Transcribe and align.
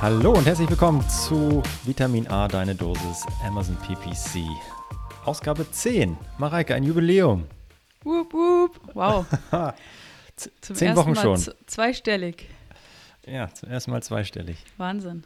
Hallo 0.00 0.30
und 0.32 0.46
herzlich 0.46 0.70
willkommen 0.70 1.02
zu 1.08 1.60
Vitamin 1.82 2.28
A, 2.28 2.46
deine 2.46 2.72
Dosis 2.72 3.26
Amazon 3.44 3.76
PPC. 3.78 4.44
Ausgabe 5.24 5.68
10. 5.68 6.16
Mareike, 6.38 6.76
ein 6.76 6.84
Jubiläum. 6.84 7.46
Wup, 8.04 8.32
wup. 8.32 8.80
Wow. 8.94 9.26
Zum 10.36 10.76
Zehn 10.76 10.94
Wochen 10.94 11.14
Mal 11.14 11.20
schon. 11.20 11.54
Zweistellig. 11.66 12.48
Ja, 13.26 13.52
zum 13.52 13.70
ersten 13.70 13.90
Mal 13.90 14.00
zweistellig. 14.04 14.64
Wahnsinn. 14.76 15.24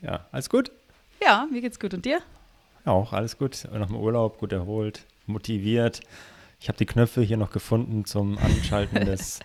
Ja, 0.00 0.26
alles 0.32 0.48
gut? 0.48 0.72
Ja, 1.22 1.46
mir 1.52 1.60
geht's 1.60 1.78
gut. 1.78 1.92
Und 1.92 2.06
dir? 2.06 2.20
Ja, 2.86 2.92
auch 2.92 3.12
alles 3.12 3.36
gut. 3.36 3.68
Nach 3.70 3.88
dem 3.88 3.96
Urlaub 3.96 4.38
gut 4.38 4.52
erholt, 4.54 5.04
motiviert. 5.26 6.00
Ich 6.58 6.68
habe 6.68 6.78
die 6.78 6.86
Knöpfe 6.86 7.20
hier 7.20 7.36
noch 7.36 7.50
gefunden 7.50 8.06
zum 8.06 8.38
Anschalten 8.38 9.04
des 9.04 9.40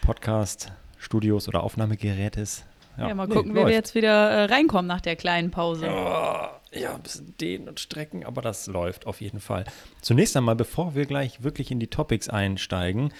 Podcast-Studios 0.00 1.48
oder 1.48 1.62
Aufnahmegerätes. 1.62 2.64
Ja, 2.98 3.14
mal 3.14 3.28
gucken, 3.28 3.52
wie 3.54 3.64
wir 3.64 3.70
jetzt 3.70 3.94
wieder 3.94 4.30
äh, 4.30 4.44
reinkommen 4.46 4.86
nach 4.86 5.00
der 5.00 5.16
kleinen 5.16 5.50
Pause. 5.50 5.88
Oh, 5.88 6.48
ja, 6.72 6.94
ein 6.94 7.02
bisschen 7.02 7.36
dehnen 7.38 7.68
und 7.68 7.80
strecken, 7.80 8.24
aber 8.24 8.42
das 8.42 8.66
läuft 8.66 9.06
auf 9.06 9.20
jeden 9.20 9.40
Fall. 9.40 9.64
Zunächst 10.00 10.36
einmal, 10.36 10.56
bevor 10.56 10.94
wir 10.94 11.06
gleich 11.06 11.42
wirklich 11.42 11.70
in 11.70 11.80
die 11.80 11.86
Topics 11.86 12.28
einsteigen, 12.28 13.12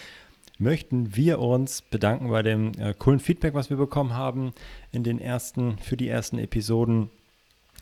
möchten 0.59 1.15
wir 1.17 1.39
uns 1.39 1.83
bedanken 1.83 2.29
bei 2.29 2.43
dem 2.43 2.73
äh, 2.79 2.95
coolen 2.95 3.21
Feedback, 3.21 3.55
was 3.55 3.71
wir 3.71 3.77
bekommen 3.77 4.15
haben 4.15 4.53
in 4.91 5.05
den 5.05 5.21
ersten, 5.21 5.79
für 5.79 5.97
die 5.97 6.09
ersten 6.09 6.39
Episoden. 6.39 7.11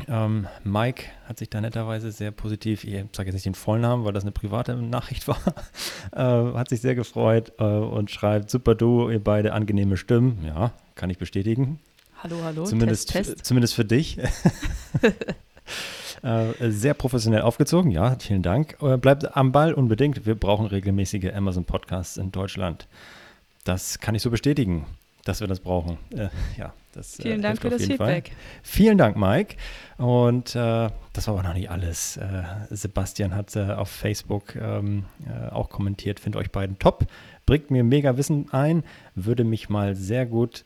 Ähm, 0.09 0.47
Mike 0.63 1.05
hat 1.25 1.39
sich 1.39 1.49
da 1.49 1.61
netterweise 1.61 2.13
sehr 2.13 2.31
positiv, 2.31 2.85
ich 2.85 2.93
sage 3.13 3.29
jetzt 3.29 3.35
nicht 3.35 3.47
den 3.47 3.55
Vollnamen, 3.55 4.05
weil 4.05 4.13
das 4.13 4.25
eine 4.25 4.33
private 4.33 4.77
Nachricht 4.77 5.27
war, 5.27 5.41
äh, 6.13 6.55
hat 6.55 6.69
sich 6.69 6.83
sehr 6.83 6.95
gefreut 6.95 7.53
äh, 7.59 7.65
und 7.65 8.11
schreibt, 8.11 8.51
super 8.51 8.75
du, 8.75 9.09
ihr 9.09 9.25
beide 9.25 9.55
angenehme 9.55 9.97
Stimmen. 9.97 10.45
Ja, 10.45 10.73
kann 10.95 11.09
ich 11.09 11.17
bestätigen. 11.17 11.81
Hallo, 12.22 12.36
hallo. 12.42 12.64
Zumindest, 12.64 13.11
Test, 13.11 13.34
Test. 13.34 13.47
zumindest 13.47 13.75
für 13.75 13.84
dich. 13.84 14.19
äh, 16.22 16.70
sehr 16.70 16.95
professionell 16.95 17.42
aufgezogen, 17.42 17.91
ja, 17.91 18.17
vielen 18.19 18.42
Dank. 18.42 18.77
Äh, 18.81 18.97
bleibt 18.97 19.36
am 19.36 19.53
Ball 19.53 19.75
unbedingt. 19.75 20.25
Wir 20.25 20.34
brauchen 20.34 20.67
regelmäßige 20.67 21.33
Amazon-Podcasts 21.34 22.17
in 22.17 22.33
Deutschland. 22.33 22.89
Das 23.64 23.98
kann 23.98 24.14
ich 24.14 24.22
so 24.22 24.31
bestätigen, 24.31 24.87
dass 25.25 25.41
wir 25.41 25.47
das 25.47 25.61
brauchen. 25.61 25.98
Äh, 26.11 26.28
ja, 26.56 26.72
das, 26.92 27.19
äh, 27.19 27.22
Vielen 27.22 27.42
Dank 27.42 27.61
für 27.61 27.69
das 27.69 27.83
Feedback. 27.83 28.28
Fall. 28.28 28.37
Vielen 28.62 28.97
Dank, 28.97 29.17
Mike. 29.19 29.56
Und 29.98 30.56
äh, 30.56 30.89
das 31.12 31.27
war 31.27 31.34
aber 31.34 31.42
noch 31.42 31.55
nicht 31.55 31.70
alles. 31.70 32.17
Äh, 32.17 32.44
Sebastian 32.70 33.34
hat 33.34 33.55
auf 33.56 33.91
Facebook 33.91 34.56
ähm, 34.56 35.05
auch 35.50 35.69
kommentiert, 35.69 36.19
finde 36.19 36.39
euch 36.39 36.50
beiden 36.50 36.78
top. 36.78 37.06
Bringt 37.44 37.70
mir 37.70 37.84
mega 37.84 38.17
Wissen 38.17 38.48
ein, 38.53 38.84
würde 39.14 39.44
mich 39.44 39.69
mal 39.69 39.94
sehr 39.94 40.25
gut 40.25 40.64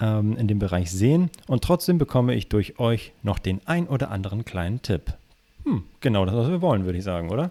ähm, 0.00 0.36
in 0.36 0.48
dem 0.48 0.58
Bereich 0.58 0.90
sehen 0.90 1.30
und 1.46 1.62
trotzdem 1.62 1.98
bekomme 1.98 2.34
ich 2.34 2.48
durch 2.48 2.78
euch 2.78 3.12
noch 3.22 3.38
den 3.38 3.60
ein 3.66 3.86
oder 3.86 4.10
anderen 4.10 4.44
kleinen 4.44 4.82
Tipp. 4.82 5.14
Hm, 5.64 5.84
genau 6.00 6.24
das, 6.24 6.34
was 6.34 6.48
wir 6.48 6.60
wollen, 6.60 6.84
würde 6.84 6.98
ich 6.98 7.04
sagen, 7.04 7.30
oder? 7.30 7.50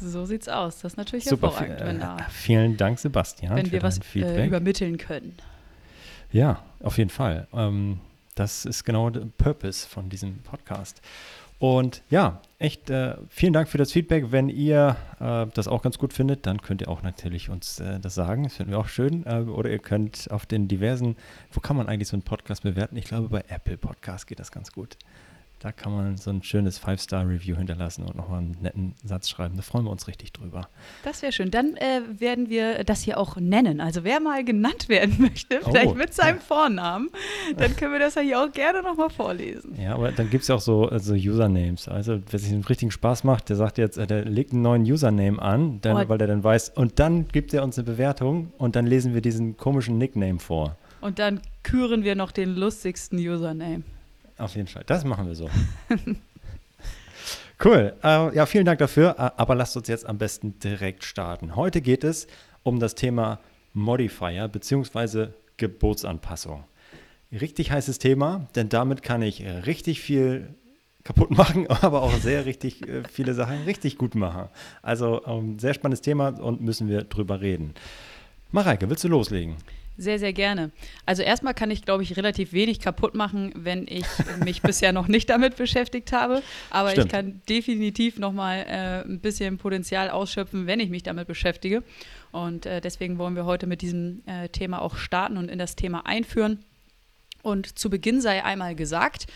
So 0.00 0.26
sieht's 0.26 0.48
aus. 0.48 0.80
Das 0.80 0.92
ist 0.92 0.96
natürlich 0.96 1.24
Super, 1.24 1.48
hervorragend. 1.48 1.80
Wenn 1.80 2.00
da, 2.00 2.18
vielen 2.28 2.76
Dank, 2.76 2.98
Sebastian. 2.98 3.56
Wenn 3.56 3.72
wir 3.72 3.82
was 3.82 3.98
äh, 4.14 4.46
übermitteln 4.46 4.98
können. 4.98 5.36
Ja, 6.32 6.62
auf 6.80 6.98
jeden 6.98 7.10
Fall. 7.10 7.46
Ähm, 7.54 8.00
das 8.34 8.66
ist 8.66 8.84
genau 8.84 9.08
der 9.08 9.26
Purpose 9.38 9.88
von 9.88 10.10
diesem 10.10 10.38
Podcast. 10.38 11.00
Und 11.58 12.02
ja, 12.10 12.42
echt 12.58 12.90
äh, 12.90 13.16
vielen 13.28 13.54
Dank 13.54 13.68
für 13.68 13.78
das 13.78 13.90
Feedback. 13.90 14.30
Wenn 14.30 14.50
ihr 14.50 14.96
äh, 15.20 15.46
das 15.54 15.68
auch 15.68 15.82
ganz 15.82 15.96
gut 15.98 16.12
findet, 16.12 16.46
dann 16.46 16.60
könnt 16.60 16.82
ihr 16.82 16.88
auch 16.88 17.02
natürlich 17.02 17.48
uns 17.48 17.80
äh, 17.80 17.98
das 17.98 18.14
sagen. 18.14 18.44
Das 18.44 18.56
finden 18.56 18.72
wir 18.72 18.78
auch 18.78 18.88
schön. 18.88 19.24
Äh, 19.24 19.40
oder 19.40 19.70
ihr 19.70 19.78
könnt 19.78 20.30
auf 20.30 20.44
den 20.44 20.68
diversen, 20.68 21.16
wo 21.50 21.60
kann 21.60 21.76
man 21.76 21.88
eigentlich 21.88 22.08
so 22.08 22.16
einen 22.16 22.22
Podcast 22.22 22.62
bewerten? 22.62 22.96
Ich 22.96 23.06
glaube, 23.06 23.28
bei 23.28 23.44
Apple 23.48 23.78
Podcast 23.78 24.26
geht 24.26 24.38
das 24.38 24.52
ganz 24.52 24.72
gut. 24.72 24.98
Da 25.58 25.72
kann 25.72 25.92
man 25.92 26.16
so 26.18 26.30
ein 26.30 26.42
schönes 26.42 26.76
Five-Star-Review 26.76 27.56
hinterlassen 27.56 28.04
und 28.04 28.14
nochmal 28.14 28.40
einen 28.40 28.56
netten 28.60 28.94
Satz 29.02 29.30
schreiben. 29.30 29.56
Da 29.56 29.62
freuen 29.62 29.86
wir 29.86 29.90
uns 29.90 30.06
richtig 30.06 30.32
drüber. 30.32 30.68
Das 31.02 31.22
wäre 31.22 31.32
schön. 31.32 31.50
Dann 31.50 31.76
äh, 31.76 32.02
werden 32.18 32.50
wir 32.50 32.84
das 32.84 33.00
hier 33.00 33.16
auch 33.16 33.36
nennen. 33.36 33.80
Also 33.80 34.04
wer 34.04 34.20
mal 34.20 34.44
genannt 34.44 34.90
werden 34.90 35.16
möchte, 35.18 35.60
oh. 35.62 35.70
vielleicht 35.70 35.96
mit 35.96 36.12
seinem 36.12 36.40
Vornamen, 36.40 37.08
dann 37.56 37.74
können 37.74 37.92
wir 37.92 37.98
das 37.98 38.16
ja 38.16 38.22
hier 38.22 38.42
auch 38.42 38.52
gerne 38.52 38.82
nochmal 38.82 39.08
vorlesen. 39.08 39.74
Ja, 39.80 39.94
aber 39.94 40.12
dann 40.12 40.28
gibt 40.28 40.42
es 40.42 40.48
ja 40.48 40.56
auch 40.56 40.60
so 40.60 40.88
also 40.90 41.14
Usernames. 41.14 41.88
Also 41.88 42.20
wer 42.30 42.38
sich 42.38 42.52
einen 42.52 42.64
richtigen 42.64 42.90
Spaß 42.90 43.24
macht, 43.24 43.48
der 43.48 43.56
sagt 43.56 43.78
jetzt, 43.78 43.96
äh, 43.96 44.06
der 44.06 44.26
legt 44.26 44.52
einen 44.52 44.62
neuen 44.62 44.82
Username 44.82 45.40
an, 45.40 45.80
dann, 45.80 45.96
oh. 45.96 46.08
weil 46.08 46.20
er 46.20 46.26
dann 46.26 46.44
weiß, 46.44 46.72
und 46.76 46.98
dann 46.98 47.28
gibt 47.28 47.54
er 47.54 47.62
uns 47.62 47.78
eine 47.78 47.86
Bewertung 47.86 48.52
und 48.58 48.76
dann 48.76 48.86
lesen 48.86 49.14
wir 49.14 49.22
diesen 49.22 49.56
komischen 49.56 49.96
Nickname 49.96 50.38
vor. 50.38 50.76
Und 51.00 51.18
dann 51.18 51.40
küren 51.62 52.04
wir 52.04 52.14
noch 52.14 52.30
den 52.30 52.54
lustigsten 52.54 53.18
Username. 53.18 53.84
Auf 54.38 54.54
jeden 54.54 54.68
Fall. 54.68 54.84
Das 54.86 55.04
machen 55.04 55.26
wir 55.26 55.34
so. 55.34 55.48
cool. 57.64 57.94
Äh, 58.02 58.34
ja, 58.34 58.46
vielen 58.46 58.66
Dank 58.66 58.78
dafür. 58.78 59.16
Äh, 59.18 59.30
aber 59.36 59.54
lasst 59.54 59.76
uns 59.76 59.88
jetzt 59.88 60.06
am 60.06 60.18
besten 60.18 60.58
direkt 60.58 61.04
starten. 61.04 61.56
Heute 61.56 61.80
geht 61.80 62.04
es 62.04 62.26
um 62.62 62.80
das 62.80 62.94
Thema 62.94 63.40
Modifier 63.72 64.48
bzw. 64.48 65.28
Gebotsanpassung. 65.56 66.64
Richtig 67.32 67.70
heißes 67.70 67.98
Thema, 67.98 68.46
denn 68.54 68.68
damit 68.68 69.02
kann 69.02 69.22
ich 69.22 69.42
richtig 69.42 70.00
viel 70.00 70.48
kaputt 71.06 71.30
machen, 71.30 71.66
aber 71.68 72.02
auch 72.02 72.12
sehr 72.14 72.44
richtig 72.44 72.86
äh, 72.86 73.02
viele 73.10 73.32
Sachen 73.34 73.62
richtig 73.64 73.96
gut 73.96 74.14
machen. 74.14 74.48
Also 74.82 75.24
ähm, 75.26 75.58
sehr 75.58 75.74
spannendes 75.74 76.02
Thema 76.02 76.28
und 76.28 76.60
müssen 76.60 76.88
wir 76.88 77.04
drüber 77.04 77.40
reden. 77.40 77.74
Mareike, 78.52 78.90
willst 78.90 79.04
du 79.04 79.08
loslegen? 79.08 79.56
Sehr, 79.98 80.18
sehr 80.18 80.32
gerne. 80.32 80.72
Also 81.06 81.22
erstmal 81.22 81.54
kann 81.54 81.70
ich, 81.70 81.82
glaube 81.82 82.02
ich, 82.02 82.16
relativ 82.16 82.52
wenig 82.52 82.80
kaputt 82.80 83.14
machen, 83.14 83.52
wenn 83.56 83.86
ich 83.88 84.04
mich 84.44 84.60
bisher 84.60 84.92
noch 84.92 85.08
nicht 85.08 85.30
damit 85.30 85.56
beschäftigt 85.56 86.12
habe. 86.12 86.42
Aber 86.70 86.90
Stimmt. 86.90 87.06
ich 87.06 87.12
kann 87.12 87.42
definitiv 87.48 88.18
nochmal 88.18 88.66
äh, 88.68 89.08
ein 89.08 89.20
bisschen 89.20 89.56
Potenzial 89.56 90.10
ausschöpfen, 90.10 90.66
wenn 90.66 90.80
ich 90.80 90.90
mich 90.90 91.02
damit 91.02 91.26
beschäftige. 91.26 91.82
Und 92.30 92.66
äh, 92.66 92.80
deswegen 92.80 93.16
wollen 93.18 93.36
wir 93.36 93.46
heute 93.46 93.66
mit 93.66 93.80
diesem 93.80 94.22
äh, 94.26 94.48
Thema 94.50 94.82
auch 94.82 94.96
starten 94.96 95.38
und 95.38 95.50
in 95.50 95.58
das 95.58 95.76
Thema 95.76 96.04
einführen. 96.04 96.64
Und 97.42 97.78
zu 97.78 97.88
Beginn 97.88 98.20
sei 98.20 98.44
einmal 98.44 98.74
gesagt, 98.74 99.26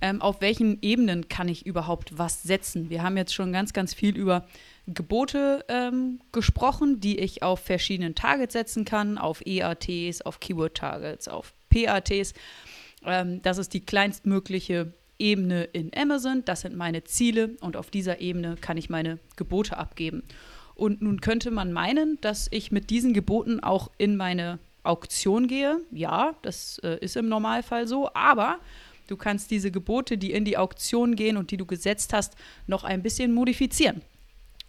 ähm, 0.00 0.22
auf 0.22 0.40
welchen 0.40 0.80
Ebenen 0.82 1.28
kann 1.28 1.48
ich 1.48 1.66
überhaupt 1.66 2.18
was 2.18 2.42
setzen. 2.42 2.90
Wir 2.90 3.02
haben 3.02 3.16
jetzt 3.16 3.34
schon 3.34 3.52
ganz, 3.52 3.72
ganz 3.72 3.94
viel 3.94 4.16
über 4.16 4.46
Gebote 4.86 5.64
ähm, 5.68 6.20
gesprochen, 6.32 7.00
die 7.00 7.18
ich 7.18 7.42
auf 7.42 7.60
verschiedenen 7.60 8.14
Targets 8.14 8.54
setzen 8.54 8.84
kann, 8.84 9.18
auf 9.18 9.44
EATs, 9.46 10.22
auf 10.22 10.40
Keyword-Targets, 10.40 11.28
auf 11.28 11.52
PATs. 11.70 12.34
Ähm, 13.04 13.42
das 13.42 13.58
ist 13.58 13.74
die 13.74 13.80
kleinstmögliche 13.80 14.92
Ebene 15.18 15.64
in 15.64 15.90
Amazon. 15.94 16.44
Das 16.44 16.62
sind 16.62 16.76
meine 16.76 17.04
Ziele 17.04 17.56
und 17.60 17.76
auf 17.76 17.90
dieser 17.90 18.20
Ebene 18.20 18.56
kann 18.60 18.76
ich 18.76 18.90
meine 18.90 19.18
Gebote 19.36 19.76
abgeben. 19.76 20.22
Und 20.74 21.02
nun 21.02 21.20
könnte 21.20 21.50
man 21.50 21.72
meinen, 21.72 22.18
dass 22.22 22.48
ich 22.50 22.72
mit 22.72 22.90
diesen 22.90 23.12
Geboten 23.12 23.60
auch 23.60 23.90
in 23.98 24.16
meine 24.16 24.58
Auktion 24.82 25.46
gehe. 25.46 25.80
Ja, 25.90 26.34
das 26.42 26.78
äh, 26.78 26.98
ist 27.00 27.16
im 27.16 27.28
Normalfall 27.28 27.86
so, 27.86 28.08
aber 28.14 28.58
du 29.06 29.16
kannst 29.16 29.50
diese 29.50 29.70
Gebote, 29.70 30.16
die 30.16 30.32
in 30.32 30.46
die 30.46 30.56
Auktion 30.56 31.16
gehen 31.16 31.36
und 31.36 31.50
die 31.50 31.58
du 31.58 31.66
gesetzt 31.66 32.14
hast, 32.14 32.34
noch 32.66 32.84
ein 32.84 33.02
bisschen 33.02 33.34
modifizieren. 33.34 34.00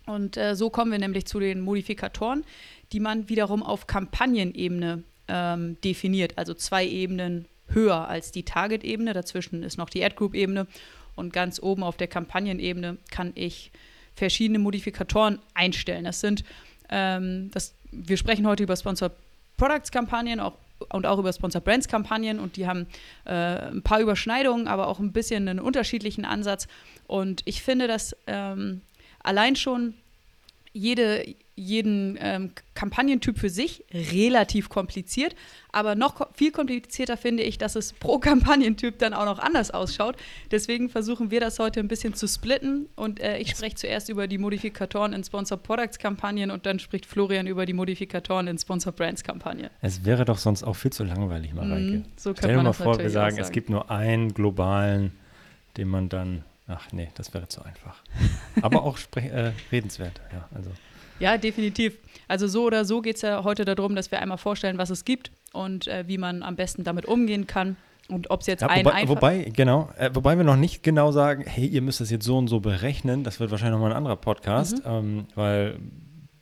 Und 0.06 0.38
äh, 0.38 0.56
so 0.56 0.70
kommen 0.70 0.92
wir 0.92 1.00
nämlich 1.00 1.26
zu 1.26 1.40
den 1.40 1.62
Modifikatoren, 1.62 2.44
die 2.92 3.00
man 3.00 3.30
wiederum 3.30 3.64
auf 3.64 3.88
Kampagnenebene 3.88 5.04
ähm, 5.28 5.78
definiert, 5.82 6.38
also 6.38 6.54
zwei 6.54 6.86
Ebenen 6.86 7.46
höher 7.68 8.08
als 8.08 8.32
die 8.32 8.44
Target-Ebene. 8.44 9.14
Dazwischen 9.14 9.64
ist 9.64 9.78
noch 9.78 9.90
die 9.90 10.04
Ad-Group-Ebene 10.04 10.68
und 11.16 11.34
ganz 11.34 11.62
oben 11.62 11.84
auf 11.84 11.98
der 11.98 12.08
Kampagnenebene 12.08 12.98
kann 13.12 13.32
ich 13.36 13.72
verschiedene 14.16 14.60
Modifikatoren 14.60 15.40
einstellen. 15.54 16.04
Das 16.04 16.20
sind, 16.20 16.44
ähm, 16.90 17.50
das, 17.54 17.74
wir 17.92 18.18
sprechen 18.18 18.48
heute 18.48 18.64
über 18.64 18.76
Sponsor 18.76 19.12
Products-Kampagnen 19.58 20.40
auch, 20.40 20.58
und 20.90 21.06
auch 21.06 21.20
über 21.20 21.32
Sponsor 21.32 21.62
Brands-Kampagnen 21.62 22.40
und 22.40 22.58
die 22.58 22.68
haben 22.68 22.88
äh, 23.26 23.34
ein 23.34 23.84
paar 23.84 24.00
Überschneidungen, 24.00 24.68
aber 24.68 24.88
auch 24.88 25.00
ein 25.00 25.12
bisschen 25.12 25.48
einen 25.48 25.60
unterschiedlichen 25.60 26.26
Ansatz. 26.26 26.68
Und 27.08 27.42
ich 27.46 27.62
finde, 27.62 27.88
dass 27.88 28.16
ähm, 28.26 28.82
allein 29.24 29.56
schon 29.56 29.94
jede, 30.74 31.26
jeden 31.56 32.18
ähm, 32.22 32.52
Kampagnentyp 32.76 33.38
für 33.38 33.50
sich 33.50 33.84
relativ 33.94 34.70
kompliziert. 34.70 35.36
Aber 35.74 35.96
noch 35.96 36.28
viel 36.34 36.52
komplizierter 36.52 37.18
finde 37.18 37.44
ich, 37.44 37.58
dass 37.58 37.76
es 37.76 37.92
pro 37.94 38.20
Kampagnentyp 38.20 38.98
dann 39.00 39.14
auch 39.14 39.26
noch 39.26 39.40
anders 39.40 39.72
ausschaut. 39.72 40.16
Deswegen 40.50 40.90
versuchen 40.90 41.30
wir 41.30 41.42
das 41.42 41.60
heute 41.60 41.82
ein 41.82 41.90
bisschen 41.90 42.14
zu 42.14 42.28
splitten. 42.28 42.88
Und 42.96 43.20
äh, 43.20 43.38
ich 43.38 43.52
spreche 43.52 43.76
zuerst 43.76 44.08
über 44.10 44.28
die 44.28 44.38
Modifikatoren 44.38 45.12
in 45.12 45.24
Sponsor 45.24 45.58
Products 45.58 46.00
Kampagnen 46.00 46.52
und 46.52 46.66
dann 46.66 46.80
spricht 46.80 47.06
Florian 47.06 47.48
über 47.48 47.66
die 47.66 47.74
Modifikatoren 47.74 48.48
in 48.48 48.58
Sponsor 48.58 48.94
Brands 48.94 49.24
Kampagnen. 49.24 49.70
Es 49.82 50.06
wäre 50.06 50.24
doch 50.24 50.38
sonst 50.38 50.64
auch 50.64 50.76
viel 50.76 50.94
zu 50.94 51.04
langweilig, 51.04 51.54
Mareike. 51.54 51.98
Mm, 51.98 52.06
so 52.16 52.34
Stell 52.34 52.56
dir 52.56 52.64
mal 52.64 52.74
vor, 52.74 52.98
wir 52.98 53.10
sagen, 53.10 53.36
sagen, 53.36 53.44
es 53.46 53.52
gibt 53.52 53.70
nur 53.70 53.92
einen 53.92 54.34
globalen, 54.34 55.12
den 55.76 55.90
man 55.90 56.08
dann 56.08 56.44
Ach 56.68 56.92
nee, 56.92 57.10
das 57.16 57.34
wäre 57.34 57.48
zu 57.48 57.64
einfach. 57.64 58.02
Aber 58.62 58.84
auch 58.84 58.98
äh, 59.16 59.52
redenswert, 59.72 60.22
ja. 60.32 60.48
Also. 60.54 60.72
Ja, 61.20 61.38
definitiv. 61.38 61.98
Also 62.28 62.48
so 62.48 62.64
oder 62.66 62.86
so 62.86 63.02
geht 63.02 63.18
es 63.18 63.22
ja 63.22 63.44
heute 63.44 63.66
darum, 63.66 63.96
dass 63.96 64.10
wir 64.12 64.20
einmal 64.20 64.38
vorstellen, 64.38 64.78
was 64.78 64.90
es 64.90 65.06
gibt 65.06 65.32
und 65.54 65.88
äh, 65.88 66.06
wie 66.08 66.18
man 66.18 66.44
am 66.44 66.56
besten 66.56 66.84
damit 66.84 67.06
umgehen 67.06 67.46
kann. 67.46 67.78
Und 68.10 68.30
ob 68.30 68.42
es 68.42 68.48
jetzt 68.48 68.62
ja, 68.62 68.68
ein 68.68 68.86
wobei, 68.86 69.08
wobei, 69.08 69.44
genau, 69.54 69.90
äh, 69.98 70.10
wobei 70.14 70.36
wir 70.36 70.44
noch 70.44 70.58
nicht 70.58 70.84
genau 70.84 71.12
sagen, 71.12 71.46
hey, 71.48 71.66
ihr 71.66 71.82
müsst 71.82 72.02
das 72.02 72.10
jetzt 72.10 72.26
so 72.26 72.38
und 72.38 72.48
so 72.48 72.60
berechnen. 72.60 73.24
Das 73.24 73.40
wird 73.40 73.52
wahrscheinlich 73.52 73.74
nochmal 73.74 73.92
ein 73.92 73.98
anderer 73.98 74.18
Podcast, 74.18 74.80
mhm. 74.80 74.92
ähm, 74.92 75.26
weil 75.36 75.80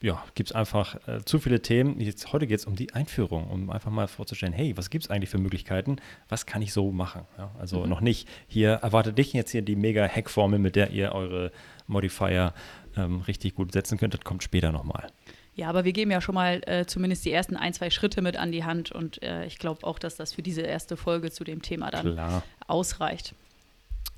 ja, 0.01 0.23
gibt 0.33 0.49
es 0.49 0.55
einfach 0.55 0.95
äh, 1.07 1.23
zu 1.25 1.39
viele 1.39 1.61
Themen. 1.61 1.99
Jetzt, 1.99 2.31
heute 2.31 2.47
geht 2.47 2.59
es 2.59 2.65
um 2.65 2.75
die 2.75 2.93
Einführung, 2.93 3.49
um 3.49 3.69
einfach 3.69 3.91
mal 3.91 4.07
vorzustellen, 4.07 4.53
hey, 4.53 4.77
was 4.77 4.89
gibt 4.89 5.05
es 5.05 5.09
eigentlich 5.09 5.29
für 5.29 5.37
Möglichkeiten? 5.37 5.97
Was 6.29 6.45
kann 6.45 6.61
ich 6.61 6.71
so 6.71 6.91
machen? 6.91 7.25
Ja, 7.37 7.51
also 7.59 7.81
mhm. 7.81 7.89
noch 7.89 8.01
nicht, 8.01 8.27
hier 8.47 8.71
erwartet 8.71 9.17
dich 9.17 9.33
jetzt 9.33 9.51
hier 9.51 9.61
die 9.61 9.75
mega 9.75 10.07
Hack-Formel, 10.07 10.59
mit 10.59 10.75
der 10.75 10.91
ihr 10.91 11.11
eure 11.11 11.51
Modifier 11.87 12.53
ähm, 12.95 13.21
richtig 13.21 13.55
gut 13.55 13.73
setzen 13.73 13.97
könnt. 13.97 14.13
Das 14.13 14.21
kommt 14.21 14.43
später 14.43 14.71
nochmal. 14.71 15.07
Ja, 15.55 15.67
aber 15.67 15.83
wir 15.83 15.91
geben 15.91 16.11
ja 16.11 16.21
schon 16.21 16.35
mal 16.35 16.61
äh, 16.67 16.85
zumindest 16.85 17.25
die 17.25 17.33
ersten 17.33 17.57
ein, 17.57 17.73
zwei 17.73 17.89
Schritte 17.89 18.21
mit 18.21 18.37
an 18.37 18.53
die 18.53 18.63
Hand 18.63 18.93
und 18.93 19.21
äh, 19.21 19.45
ich 19.45 19.59
glaube 19.59 19.85
auch, 19.85 19.99
dass 19.99 20.15
das 20.15 20.31
für 20.31 20.41
diese 20.41 20.61
erste 20.61 20.95
Folge 20.95 21.31
zu 21.31 21.43
dem 21.43 21.61
Thema 21.61 21.91
dann 21.91 22.13
Klar. 22.13 22.43
ausreicht. 22.67 23.33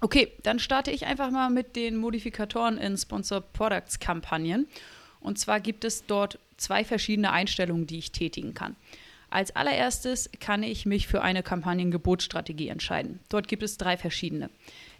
Okay, 0.01 0.31
dann 0.43 0.59
starte 0.59 0.91
ich 0.91 1.07
einfach 1.07 1.31
mal 1.31 1.49
mit 1.49 1.75
den 1.75 1.97
Modifikatoren 1.97 2.77
in 2.77 2.95
Sponsor 2.95 3.41
Products 3.41 3.99
Kampagnen. 3.99 4.67
Und 5.21 5.39
zwar 5.39 5.59
gibt 5.59 5.85
es 5.85 6.05
dort 6.05 6.39
zwei 6.57 6.83
verschiedene 6.83 7.31
Einstellungen, 7.31 7.87
die 7.87 7.97
ich 7.97 8.11
tätigen 8.11 8.53
kann. 8.53 8.75
Als 9.29 9.55
allererstes 9.55 10.29
kann 10.41 10.61
ich 10.61 10.85
mich 10.85 11.07
für 11.07 11.21
eine 11.21 11.41
Kampagnengebotsstrategie 11.41 12.67
entscheiden. 12.67 13.19
Dort 13.29 13.47
gibt 13.47 13.63
es 13.63 13.77
drei 13.77 13.95
verschiedene. 13.95 14.49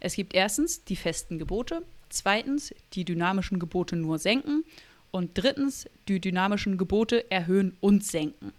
Es 0.00 0.14
gibt 0.14 0.34
erstens 0.34 0.84
die 0.84 0.96
festen 0.96 1.38
Gebote, 1.38 1.82
zweitens 2.08 2.74
die 2.94 3.04
dynamischen 3.04 3.58
Gebote 3.58 3.94
nur 3.94 4.18
senken 4.18 4.64
und 5.10 5.32
drittens 5.34 5.86
die 6.08 6.18
dynamischen 6.18 6.78
Gebote 6.78 7.30
erhöhen 7.30 7.76
und 7.80 8.04
senken. 8.06 8.52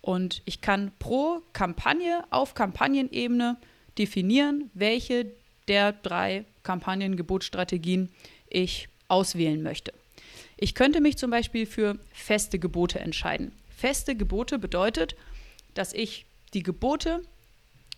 Und 0.00 0.42
ich 0.44 0.60
kann 0.60 0.90
pro 0.98 1.42
Kampagne 1.52 2.24
auf 2.30 2.54
Kampagnenebene 2.54 3.56
definieren, 3.96 4.70
welche 4.74 5.26
der 5.68 5.92
drei 5.92 6.44
Kampagnengebotsstrategien 6.64 8.10
ich 8.50 8.88
auswählen 9.08 9.62
möchte. 9.62 9.92
Ich 10.56 10.74
könnte 10.74 11.00
mich 11.00 11.18
zum 11.18 11.30
Beispiel 11.30 11.66
für 11.66 11.98
feste 12.12 12.58
Gebote 12.58 13.00
entscheiden. 13.00 13.52
Feste 13.76 14.16
Gebote 14.16 14.58
bedeutet, 14.58 15.16
dass 15.74 15.92
ich 15.92 16.26
die 16.52 16.62
Gebote, 16.62 17.20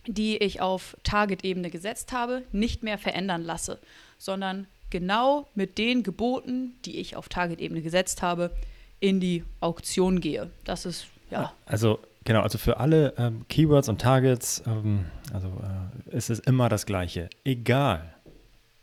die 0.06 0.38
ich 0.38 0.60
auf 0.60 0.96
Target-Ebene 1.02 1.70
gesetzt 1.70 2.12
habe, 2.12 2.42
nicht 2.52 2.82
mehr 2.82 2.98
verändern 2.98 3.42
lasse, 3.42 3.78
sondern 4.18 4.66
genau 4.90 5.48
mit 5.54 5.78
den 5.78 6.02
Geboten, 6.02 6.74
die 6.84 6.98
ich 6.98 7.16
auf 7.16 7.28
Target-Ebene 7.28 7.82
gesetzt 7.82 8.22
habe, 8.22 8.54
in 9.00 9.20
die 9.20 9.44
Auktion 9.60 10.20
gehe. 10.20 10.50
Das 10.64 10.86
ist 10.86 11.06
ja. 11.30 11.52
Also 11.66 11.98
genau, 12.24 12.40
also 12.40 12.56
für 12.56 12.78
alle 12.78 13.14
ähm, 13.18 13.44
Keywords 13.48 13.88
und 13.88 14.00
Targets, 14.00 14.62
ähm, 14.66 15.06
also 15.32 15.48
äh, 15.48 16.16
ist 16.16 16.30
es 16.30 16.38
immer 16.38 16.68
das 16.68 16.86
Gleiche. 16.86 17.28
Egal, 17.44 18.14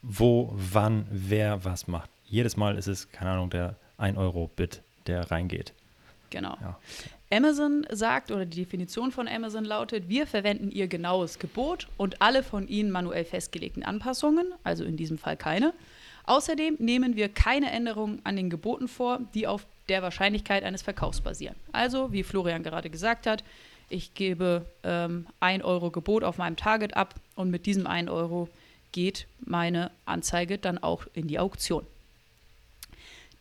wo, 0.02 0.54
wann, 0.54 1.08
wer 1.10 1.64
was 1.66 1.88
macht 1.88 2.10
jedes 2.34 2.58
Mal 2.58 2.78
ist 2.78 2.88
es, 2.88 3.12
keine 3.12 3.32
Ahnung, 3.32 3.52
der 3.52 3.76
1-Euro-Bit, 4.00 4.82
der 5.06 5.30
reingeht. 5.30 5.72
Genau. 6.32 6.58
Ja. 6.62 6.80
Amazon 7.32 7.86
sagt, 7.92 8.32
oder 8.32 8.46
die 8.46 8.64
Definition 8.64 9.12
von 9.12 9.28
Amazon 9.28 9.66
lautet, 9.66 10.10
wir 10.10 10.26
verwenden 10.26 10.72
ihr 10.72 10.88
genaues 10.88 11.38
Gebot 11.38 11.88
und 11.96 12.22
alle 12.24 12.42
von 12.42 12.68
ihnen 12.68 12.90
manuell 12.90 13.24
festgelegten 13.24 13.84
Anpassungen, 13.84 14.48
also 14.64 14.84
in 14.84 14.98
diesem 14.98 15.20
Fall 15.20 15.38
keine. 15.38 15.74
Außerdem 16.26 16.78
nehmen 16.80 17.16
wir 17.16 17.30
keine 17.30 17.70
Änderungen 17.70 18.20
an 18.24 18.36
den 18.36 18.50
Geboten 18.50 18.88
vor, 18.88 19.20
die 19.36 19.46
auf 19.46 19.68
der 19.90 20.02
Wahrscheinlichkeit 20.02 20.64
eines 20.64 20.82
Verkaufs 20.82 21.22
basieren. 21.22 21.56
Also, 21.72 22.12
wie 22.14 22.24
Florian 22.24 22.64
gerade 22.64 22.90
gesagt 22.90 23.28
hat, 23.28 23.44
ich 23.90 24.16
gebe 24.16 24.66
ähm, 24.84 25.28
1 25.40 25.64
Euro 25.64 25.92
Gebot 25.92 26.24
auf 26.24 26.40
meinem 26.40 26.56
Target 26.56 26.96
ab 26.96 27.14
und 27.36 27.52
mit 27.52 27.68
diesem 27.68 27.86
1 27.86 28.10
Euro 28.10 28.50
geht 28.92 29.28
meine 29.40 29.92
Anzeige 30.06 30.58
dann 30.58 30.78
auch 30.78 31.06
in 31.14 31.28
die 31.28 31.38
Auktion. 31.38 31.86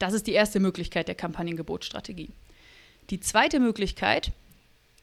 Das 0.02 0.14
ist 0.14 0.26
die 0.26 0.32
erste 0.32 0.58
Möglichkeit 0.58 1.06
der 1.06 1.14
Kampagnengebotsstrategie. 1.14 2.30
Die 3.10 3.20
zweite 3.20 3.60
Möglichkeit 3.60 4.32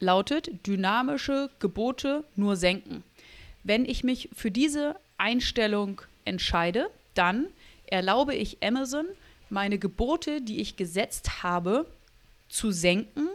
lautet 0.01 0.67
dynamische 0.67 1.49
Gebote 1.59 2.25
nur 2.35 2.57
senken. 2.57 3.05
Wenn 3.63 3.85
ich 3.85 4.03
mich 4.03 4.27
für 4.33 4.51
diese 4.51 4.97
Einstellung 5.17 6.01
entscheide, 6.25 6.89
dann 7.13 7.47
erlaube 7.85 8.35
ich 8.35 8.61
Amazon, 8.61 9.05
meine 9.49 9.79
Gebote, 9.79 10.41
die 10.41 10.59
ich 10.59 10.75
gesetzt 10.75 11.43
habe, 11.43 11.85
zu 12.49 12.69
senken, 12.71 13.29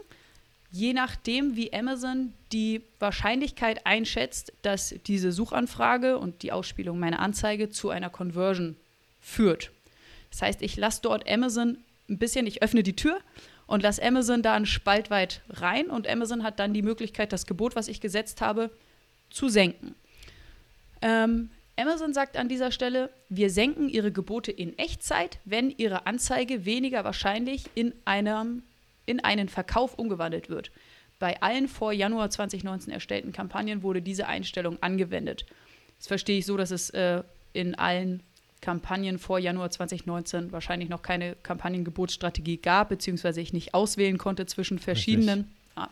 je 0.71 0.93
nachdem, 0.93 1.55
wie 1.55 1.73
Amazon 1.73 2.31
die 2.51 2.83
Wahrscheinlichkeit 2.99 3.87
einschätzt, 3.87 4.53
dass 4.61 4.93
diese 5.07 5.31
Suchanfrage 5.31 6.19
und 6.19 6.43
die 6.43 6.51
Ausspielung 6.51 6.99
meiner 6.99 7.21
Anzeige 7.21 7.71
zu 7.71 7.89
einer 7.89 8.11
Conversion 8.11 8.75
führt. 9.19 9.71
Das 10.31 10.41
heißt, 10.41 10.61
ich 10.61 10.77
lasse 10.77 11.01
dort 11.01 11.29
Amazon 11.29 11.77
ein 12.09 12.17
bisschen, 12.17 12.47
ich 12.47 12.61
öffne 12.61 12.83
die 12.83 12.95
Tür 12.95 13.19
und 13.67 13.81
lasse 13.83 14.03
Amazon 14.03 14.41
da 14.41 14.53
einen 14.53 14.65
Spalt 14.65 15.09
weit 15.09 15.41
rein 15.49 15.87
und 15.89 16.07
Amazon 16.07 16.43
hat 16.43 16.59
dann 16.59 16.73
die 16.73 16.81
Möglichkeit, 16.81 17.33
das 17.33 17.45
Gebot, 17.45 17.75
was 17.75 17.87
ich 17.87 18.01
gesetzt 18.01 18.41
habe, 18.41 18.69
zu 19.29 19.49
senken. 19.49 19.95
Ähm, 21.01 21.49
Amazon 21.77 22.13
sagt 22.13 22.37
an 22.37 22.47
dieser 22.47 22.71
Stelle, 22.71 23.09
wir 23.27 23.49
senken 23.49 23.89
Ihre 23.89 24.11
Gebote 24.11 24.51
in 24.51 24.77
Echtzeit, 24.77 25.39
wenn 25.43 25.69
Ihre 25.71 26.05
Anzeige 26.07 26.65
weniger 26.65 27.03
wahrscheinlich 27.03 27.65
in, 27.75 27.93
einem, 28.05 28.63
in 29.05 29.19
einen 29.19 29.49
Verkauf 29.49 29.95
umgewandelt 29.95 30.49
wird. 30.49 30.71
Bei 31.19 31.41
allen 31.41 31.67
vor 31.67 31.91
Januar 31.91 32.29
2019 32.29 32.93
erstellten 32.93 33.33
Kampagnen 33.33 33.83
wurde 33.83 34.01
diese 34.01 34.27
Einstellung 34.27 34.81
angewendet. 34.81 35.45
Das 35.97 36.07
verstehe 36.07 36.39
ich 36.39 36.45
so, 36.45 36.55
dass 36.55 36.71
es 36.71 36.89
äh, 36.91 37.23
in 37.53 37.75
allen 37.75 38.23
Kampagnen 38.65 39.19
vor 39.19 39.37
Januar 39.37 39.69
2019 39.69 40.51
wahrscheinlich 40.51 40.89
noch 40.89 41.03
keine 41.03 41.35
Kampagnengebotsstrategie 41.43 42.57
gab, 42.57 42.89
beziehungsweise 42.89 43.39
ich 43.39 43.53
nicht 43.53 43.75
auswählen 43.75 44.17
konnte 44.17 44.47
zwischen 44.47 44.79
verschiedenen. 44.79 45.53
Ja. 45.77 45.89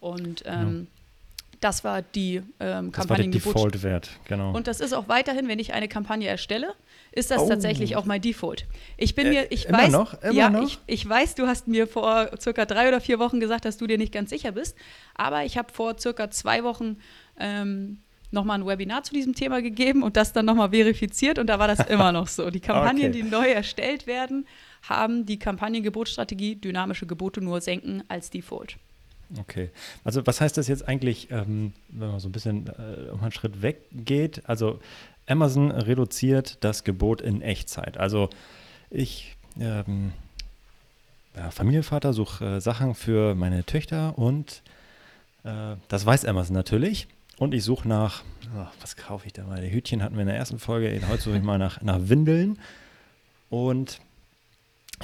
Und 0.00 0.42
ähm, 0.44 0.86
ja. 0.90 1.56
das 1.60 1.82
war 1.82 2.02
die 2.02 2.42
ähm, 2.60 2.92
Kampagnengebotsstrategie. 2.92 3.38
Default-Wert, 3.38 4.10
genau. 4.28 4.54
Und 4.54 4.66
das 4.66 4.80
ist 4.80 4.92
auch 4.92 5.08
weiterhin, 5.08 5.48
wenn 5.48 5.58
ich 5.58 5.72
eine 5.72 5.88
Kampagne 5.88 6.28
erstelle, 6.28 6.74
ist 7.10 7.30
das 7.30 7.40
oh. 7.40 7.48
tatsächlich 7.48 7.96
auch 7.96 8.04
mein 8.04 8.20
Default. 8.20 8.66
Ich 8.98 9.14
bin 9.14 9.28
äh, 9.28 9.30
mir, 9.30 9.46
ich 9.52 9.64
immer 9.64 9.78
weiß, 9.78 9.92
noch, 9.92 10.22
immer 10.22 10.32
ja, 10.34 10.50
noch? 10.50 10.62
Ich, 10.62 10.78
ich 10.86 11.08
weiß, 11.08 11.36
du 11.36 11.46
hast 11.46 11.68
mir 11.68 11.86
vor 11.86 12.28
circa 12.38 12.66
drei 12.66 12.86
oder 12.86 13.00
vier 13.00 13.18
Wochen 13.18 13.40
gesagt, 13.40 13.64
dass 13.64 13.78
du 13.78 13.86
dir 13.86 13.96
nicht 13.96 14.12
ganz 14.12 14.28
sicher 14.28 14.52
bist, 14.52 14.76
aber 15.14 15.46
ich 15.46 15.56
habe 15.56 15.72
vor 15.72 15.98
circa 15.98 16.30
zwei 16.30 16.64
Wochen 16.64 16.98
ähm, 17.40 18.00
nochmal 18.34 18.60
ein 18.60 18.66
Webinar 18.66 19.02
zu 19.02 19.14
diesem 19.14 19.34
Thema 19.34 19.62
gegeben 19.62 20.02
und 20.02 20.16
das 20.16 20.32
dann 20.32 20.44
nochmal 20.44 20.70
verifiziert 20.70 21.38
und 21.38 21.46
da 21.46 21.58
war 21.58 21.68
das 21.68 21.80
immer 21.88 22.12
noch 22.12 22.28
so. 22.28 22.50
Die 22.50 22.60
Kampagnen, 22.60 23.10
okay. 23.10 23.22
die 23.22 23.22
neu 23.22 23.50
erstellt 23.50 24.06
werden, 24.06 24.46
haben 24.82 25.24
die 25.24 25.38
Kampagnengebotsstrategie 25.38 26.56
dynamische 26.56 27.06
Gebote 27.06 27.40
nur 27.40 27.60
senken 27.60 28.02
als 28.08 28.30
Default. 28.30 28.76
Okay. 29.38 29.70
Also 30.04 30.26
was 30.26 30.40
heißt 30.40 30.56
das 30.56 30.68
jetzt 30.68 30.86
eigentlich, 30.86 31.30
ähm, 31.30 31.72
wenn 31.88 32.10
man 32.10 32.20
so 32.20 32.28
ein 32.28 32.32
bisschen 32.32 32.66
äh, 32.68 33.10
um 33.10 33.22
einen 33.22 33.32
Schritt 33.32 33.62
weggeht? 33.62 34.42
Also 34.44 34.80
Amazon 35.26 35.70
reduziert 35.70 36.58
das 36.60 36.84
Gebot 36.84 37.22
in 37.22 37.40
Echtzeit. 37.40 37.96
Also 37.96 38.28
ich 38.90 39.34
ähm, 39.58 40.12
ja, 41.36 41.50
Familienvater 41.50 42.12
suche 42.12 42.56
äh, 42.56 42.60
Sachen 42.60 42.94
für 42.94 43.34
meine 43.34 43.64
Töchter 43.64 44.16
und 44.18 44.62
äh, 45.44 45.76
das 45.88 46.06
weiß 46.06 46.24
Amazon 46.24 46.54
natürlich. 46.54 47.08
Und 47.38 47.52
ich 47.52 47.64
suche 47.64 47.88
nach, 47.88 48.22
oh, 48.56 48.66
was 48.80 48.96
kaufe 48.96 49.26
ich 49.26 49.32
da 49.32 49.44
mal? 49.44 49.60
Die 49.60 49.72
Hütchen 49.72 50.02
hatten 50.02 50.14
wir 50.14 50.22
in 50.22 50.28
der 50.28 50.36
ersten 50.36 50.58
Folge. 50.58 51.00
Heute 51.08 51.22
suche 51.22 51.36
ich 51.36 51.42
mal 51.42 51.58
nach, 51.58 51.82
nach 51.82 51.98
Windeln. 52.08 52.58
Und 53.50 54.00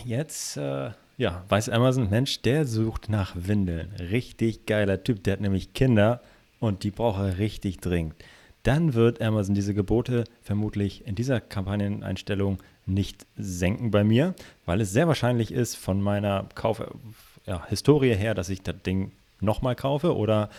jetzt, 0.05 0.57
äh, 0.57 0.91
ja, 1.19 1.45
weiß 1.49 1.69
Amazon, 1.71 2.09
Mensch, 2.09 2.41
der 2.43 2.67
sucht 2.67 3.09
nach 3.09 3.35
Windeln. 3.35 3.93
Richtig 3.99 4.67
geiler 4.67 5.03
Typ. 5.03 5.25
Der 5.25 5.35
hat 5.35 5.41
nämlich 5.41 5.75
Kinder 5.75 6.21
und 6.61 6.85
die 6.85 6.91
braucht 6.91 7.21
er 7.21 7.39
richtig 7.39 7.81
dringend. 7.81 8.15
dann 8.63 8.95
wird 8.95 9.23
Amazon 9.23 9.55
diese 9.55 9.75
Gebote 9.75 10.25
vermutlich 10.43 11.07
in 11.07 11.15
dieser 11.15 11.41
Kampagneneinstellung 11.41 12.59
nicht 12.87 13.27
senken 13.37 13.91
bei 13.91 14.05
mir, 14.05 14.35
weil 14.67 14.81
es 14.81 14.93
sehr 14.93 15.09
wahrscheinlich 15.09 15.51
ist 15.53 15.77
von 15.77 16.01
meiner 16.01 16.47
Kauf-Historie 16.55 18.11
ja, 18.11 18.17
her, 18.17 18.35
dass 18.35 18.51
ich 18.51 18.63
das 18.63 18.83
Ding 18.83 19.13
nochmal 19.41 19.77
kaufe 19.77 20.15
oder 20.15 20.51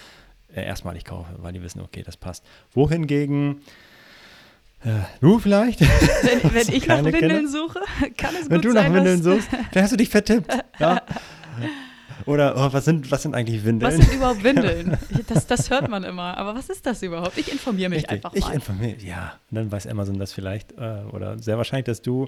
äh, 0.56 0.64
erstmalig 0.64 1.06
kaufe, 1.06 1.34
weil 1.38 1.54
die 1.54 1.62
wissen, 1.62 1.82
okay, 1.82 2.04
das 2.04 2.18
passt. 2.18 2.46
Wohingegen 2.74 3.62
äh, 4.84 4.90
du 5.20 5.40
vielleicht? 5.40 5.82
Wenn, 5.82 6.54
wenn 6.54 6.68
ich 6.74 6.88
nach 6.88 7.04
Windeln 7.04 7.48
suche, 7.48 7.80
kann 8.18 8.36
es 8.36 8.50
wenn 8.50 8.62
gut 8.62 8.74
sein, 8.74 8.74
Wenn 8.74 8.74
du 8.74 8.74
nach 8.74 8.94
Windeln 8.94 9.24
suchst, 9.24 9.50
dann 9.72 9.84
hast 9.84 9.92
du 9.92 9.98
dich 9.98 10.10
vertippt. 10.10 10.52
Ja. 10.80 11.02
Oder 12.26 12.56
oh, 12.56 12.74
was, 12.74 12.86
sind, 12.86 13.10
was 13.10 13.24
sind 13.24 13.36
eigentlich 13.36 13.64
Windeln? 13.66 13.92
Was 13.92 14.04
sind 14.06 14.16
überhaupt 14.16 14.44
Windeln? 14.44 14.98
Das, 15.28 15.48
das 15.48 15.70
hört 15.70 15.90
man 15.90 16.04
immer. 16.04 16.38
Aber 16.38 16.56
was 16.56 16.70
ist 16.70 16.86
das 16.86 17.02
überhaupt? 17.02 17.38
Ich 17.38 17.52
informiere 17.52 17.90
mich 17.90 18.04
Richtig. 18.04 18.12
einfach 18.12 18.34
mal. 18.34 18.38
Ich 18.38 18.54
informiere, 18.54 18.98
ja. 19.00 19.34
Und 19.50 19.56
dann 19.56 19.72
weiß 19.72 19.88
Amazon 19.88 20.20
das 20.20 20.32
vielleicht. 20.34 20.72
Äh, 20.74 21.04
oder 21.12 21.40
sehr 21.40 21.58
wahrscheinlich, 21.58 21.86
dass 21.86 22.02
du 22.02 22.28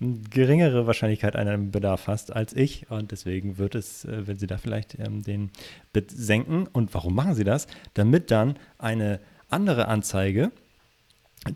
geringere 0.00 0.86
Wahrscheinlichkeit 0.86 1.36
an 1.36 1.46
einem 1.46 1.70
Bedarf 1.70 2.06
hast 2.06 2.34
als 2.34 2.54
ich. 2.54 2.90
Und 2.90 3.12
deswegen 3.12 3.58
wird 3.58 3.74
es, 3.74 4.04
äh, 4.04 4.26
wenn 4.26 4.38
sie 4.38 4.46
da 4.46 4.58
vielleicht 4.58 4.98
ähm, 4.98 5.22
den 5.22 5.50
Bit 5.92 6.10
senken. 6.10 6.66
Und 6.66 6.94
warum 6.94 7.14
machen 7.14 7.34
sie 7.34 7.44
das? 7.44 7.66
Damit 7.94 8.30
dann 8.30 8.56
eine 8.78 9.20
andere 9.48 9.88
Anzeige 9.88 10.50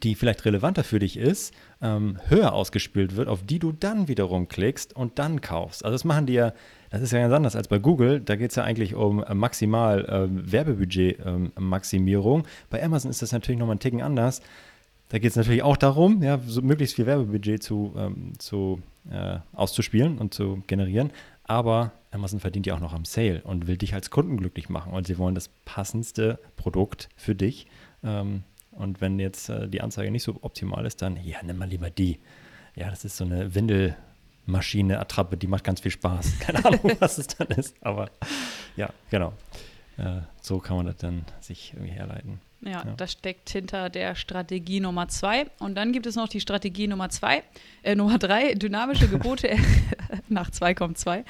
die 0.03 0.15
vielleicht 0.15 0.47
relevanter 0.47 0.83
für 0.83 0.99
dich 0.99 1.19
ist, 1.19 1.53
ähm, 1.83 2.19
höher 2.29 2.55
ausgespielt 2.55 3.17
wird, 3.17 3.29
auf 3.29 3.43
die 3.45 3.59
du 3.59 3.71
dann 3.71 4.09
wiederum 4.09 4.49
klickst 4.49 4.97
und 4.97 5.19
dann 5.19 5.43
kaufst. 5.43 5.85
Also 5.85 5.95
das 5.95 6.05
machen 6.05 6.25
die 6.25 6.33
ja 6.33 6.55
das 6.95 7.03
ist 7.03 7.13
ja 7.13 7.19
ganz 7.19 7.35
anders 7.35 7.57
als 7.57 7.67
bei 7.67 7.79
Google. 7.81 8.21
Da 8.21 8.37
geht 8.37 8.51
es 8.51 8.57
ja 8.57 8.63
eigentlich 8.63 8.95
um 8.95 9.25
äh, 9.25 9.35
maximal 9.35 10.05
äh, 10.05 10.53
Werbebudget-Maximierung. 10.53 12.41
Ähm, 12.41 12.47
bei 12.71 12.81
Amazon 12.85 13.11
ist 13.11 13.21
das 13.21 13.33
natürlich 13.33 13.59
nochmal 13.59 13.73
einen 13.73 13.81
Ticken 13.81 14.01
anders. 14.01 14.43
Da 15.15 15.21
geht 15.21 15.31
es 15.31 15.37
natürlich 15.37 15.63
auch 15.63 15.77
darum, 15.77 16.25
ja, 16.25 16.41
so 16.45 16.61
möglichst 16.61 16.97
viel 16.97 17.07
Werbebudget 17.07 17.63
zu, 17.63 17.95
ähm, 17.97 18.33
zu, 18.41 18.83
äh, 19.09 19.39
auszuspielen 19.53 20.19
und 20.19 20.35
zu 20.35 20.65
generieren. 20.67 21.13
Aber 21.45 21.93
Amazon 22.11 22.41
verdient 22.41 22.67
ja 22.67 22.75
auch 22.75 22.81
noch 22.81 22.93
am 22.93 23.05
Sale 23.05 23.41
und 23.45 23.69
will 23.69 23.77
dich 23.77 23.95
als 23.95 24.11
Kunden 24.11 24.37
glücklich 24.39 24.69
machen. 24.69 24.93
Und 24.93 25.07
sie 25.07 25.17
wollen 25.17 25.37
das 25.37 25.51
passendste 25.67 26.41
Produkt 26.57 27.11
für 27.15 27.37
dich. 27.37 27.69
Ähm, 28.03 28.43
und 28.73 29.01
wenn 29.01 29.21
jetzt 29.21 29.51
äh, 29.51 29.69
die 29.69 29.83
Anzeige 29.83 30.11
nicht 30.11 30.25
so 30.25 30.35
optimal 30.41 30.85
ist, 30.85 31.01
dann, 31.01 31.17
ja, 31.23 31.37
nimm 31.45 31.59
mal 31.59 31.69
lieber 31.69 31.91
die. 31.91 32.19
Ja, 32.75 32.91
das 32.91 33.05
ist 33.05 33.17
so 33.17 33.25
eine 33.25 33.55
Windel, 33.55 33.95
Maschine, 34.47 34.99
Attrappe, 34.99 35.37
die 35.37 35.47
macht 35.47 35.63
ganz 35.63 35.79
viel 35.79 35.93
Spaß. 35.93 36.39
Keine 36.41 36.65
Ahnung, 36.65 36.91
was 36.99 37.19
es 37.19 37.29
dann 37.29 37.47
ist, 37.57 37.77
aber 37.83 38.11
ja, 38.75 38.91
genau. 39.13 39.33
Äh, 39.97 40.21
so 40.41 40.59
kann 40.59 40.77
man 40.77 40.87
das 40.87 40.97
dann 40.97 41.25
sich 41.41 41.73
irgendwie 41.75 41.93
herleiten. 41.93 42.41
Ja, 42.61 42.83
ja, 42.85 42.95
das 42.97 43.13
steckt 43.13 43.51
hinter 43.51 43.91
der 43.91 44.15
Strategie 44.15 44.81
Nummer 44.81 45.09
zwei. 45.09 45.47
Und 45.59 45.75
dann 45.75 45.93
gibt 45.93 46.07
es 46.07 46.17
noch 46.17 46.29
die 46.29 46.41
Strategie 46.41 46.87
Nummer 46.87 47.11
zwei, 47.11 47.43
äh, 47.83 47.95
Nummer 47.95 48.19
drei, 48.19 48.55
dynamische 48.55 49.09
Gebote. 49.09 49.57
nach 50.29 50.51
zwei 50.51 50.75
kommt 50.75 50.99
zwei. 50.99 51.25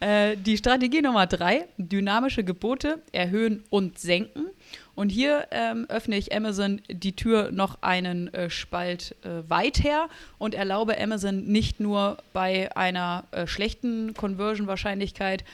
Äh, 0.00 0.36
die 0.36 0.56
Strategie 0.56 1.00
Nummer 1.00 1.26
drei, 1.26 1.66
dynamische 1.78 2.44
Gebote 2.44 3.02
erhöhen 3.12 3.62
und 3.70 3.98
senken. 3.98 4.46
Und 4.94 5.08
hier 5.08 5.48
ähm, 5.50 5.86
öffne 5.88 6.16
ich 6.16 6.34
Amazon 6.34 6.80
die 6.88 7.16
Tür 7.16 7.50
noch 7.50 7.82
einen 7.82 8.32
äh, 8.32 8.50
Spalt 8.50 9.16
äh, 9.24 9.48
weit 9.48 9.82
her 9.82 10.08
und 10.38 10.54
erlaube 10.54 11.00
Amazon 11.00 11.44
nicht 11.44 11.80
nur 11.80 12.18
bei 12.32 12.74
einer 12.76 13.24
äh, 13.32 13.46
schlechten 13.46 14.14
Conversion-Wahrscheinlichkeit 14.14 15.44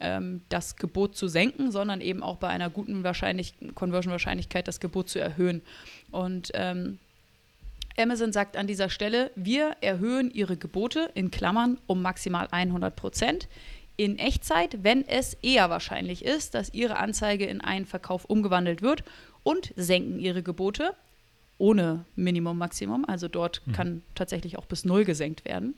ähm, 0.00 0.42
das 0.48 0.76
Gebot 0.76 1.16
zu 1.16 1.28
senken, 1.28 1.70
sondern 1.70 2.00
eben 2.00 2.22
auch 2.22 2.36
bei 2.36 2.48
einer 2.48 2.70
guten 2.70 3.04
Wahrscheinlich 3.04 3.54
Conversion-Wahrscheinlichkeit 3.74 4.68
das 4.68 4.80
Gebot 4.80 5.08
zu 5.08 5.18
erhöhen. 5.18 5.62
Und 6.10 6.50
ähm, 6.54 6.98
Amazon 7.98 8.32
sagt 8.32 8.56
an 8.56 8.66
dieser 8.66 8.88
Stelle, 8.88 9.30
wir 9.34 9.76
erhöhen 9.80 10.30
ihre 10.30 10.56
Gebote 10.56 11.10
in 11.14 11.30
Klammern 11.30 11.78
um 11.86 12.02
maximal 12.02 12.48
100 12.50 12.94
Prozent 12.96 13.48
in 13.96 14.18
Echtzeit, 14.18 14.82
wenn 14.82 15.06
es 15.06 15.34
eher 15.42 15.68
wahrscheinlich 15.68 16.24
ist, 16.24 16.54
dass 16.54 16.72
Ihre 16.72 16.96
Anzeige 16.96 17.44
in 17.44 17.60
einen 17.60 17.84
Verkauf 17.84 18.24
umgewandelt 18.24 18.80
wird 18.80 19.04
und 19.42 19.74
senken 19.76 20.18
Ihre 20.18 20.42
Gebote 20.42 20.94
ohne 21.58 22.06
Minimum, 22.16 22.56
Maximum. 22.56 23.04
Also 23.04 23.28
dort 23.28 23.60
mhm. 23.66 23.72
kann 23.72 24.02
tatsächlich 24.14 24.56
auch 24.56 24.64
bis 24.64 24.86
null 24.86 25.04
gesenkt 25.04 25.44
werden. 25.44 25.74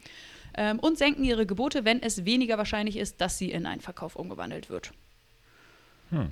Ähm, 0.54 0.78
und 0.78 0.98
senken 0.98 1.24
Ihre 1.24 1.46
Gebote, 1.46 1.84
wenn 1.84 2.02
es 2.02 2.24
weniger 2.24 2.58
wahrscheinlich 2.58 2.96
ist, 2.96 3.20
dass 3.20 3.38
sie 3.38 3.50
in 3.50 3.66
einen 3.66 3.80
Verkauf 3.80 4.16
umgewandelt 4.16 4.70
wird. 4.70 4.92
Hm. 6.10 6.30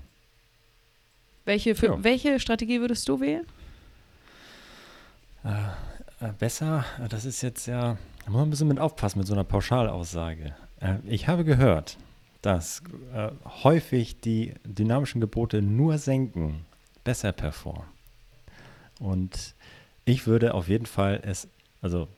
Welche, 1.44 1.74
für, 1.74 1.86
ja. 1.86 2.04
welche 2.04 2.38
Strategie 2.38 2.80
würdest 2.80 3.08
du 3.08 3.20
wählen? 3.20 3.46
Äh, 5.44 6.26
äh, 6.26 6.32
besser, 6.38 6.84
das 7.08 7.24
ist 7.24 7.40
jetzt 7.40 7.66
ja, 7.66 7.96
da 8.24 8.30
muss 8.30 8.34
man 8.34 8.48
ein 8.48 8.50
bisschen 8.50 8.68
mit 8.68 8.78
aufpassen 8.78 9.18
mit 9.18 9.26
so 9.26 9.32
einer 9.32 9.44
Pauschalaussage. 9.44 10.54
Äh, 10.80 10.96
ich 11.06 11.28
habe 11.28 11.44
gehört, 11.44 11.96
dass 12.42 12.82
äh, 13.14 13.30
häufig 13.62 14.20
die 14.20 14.54
dynamischen 14.64 15.20
Gebote 15.20 15.62
nur 15.62 15.98
senken, 15.98 16.66
besser 17.04 17.32
performen. 17.32 17.88
Und 18.98 19.54
ich 20.04 20.26
würde 20.26 20.54
auf 20.54 20.68
jeden 20.68 20.86
Fall 20.86 21.20
es, 21.24 21.48
also 21.80 22.08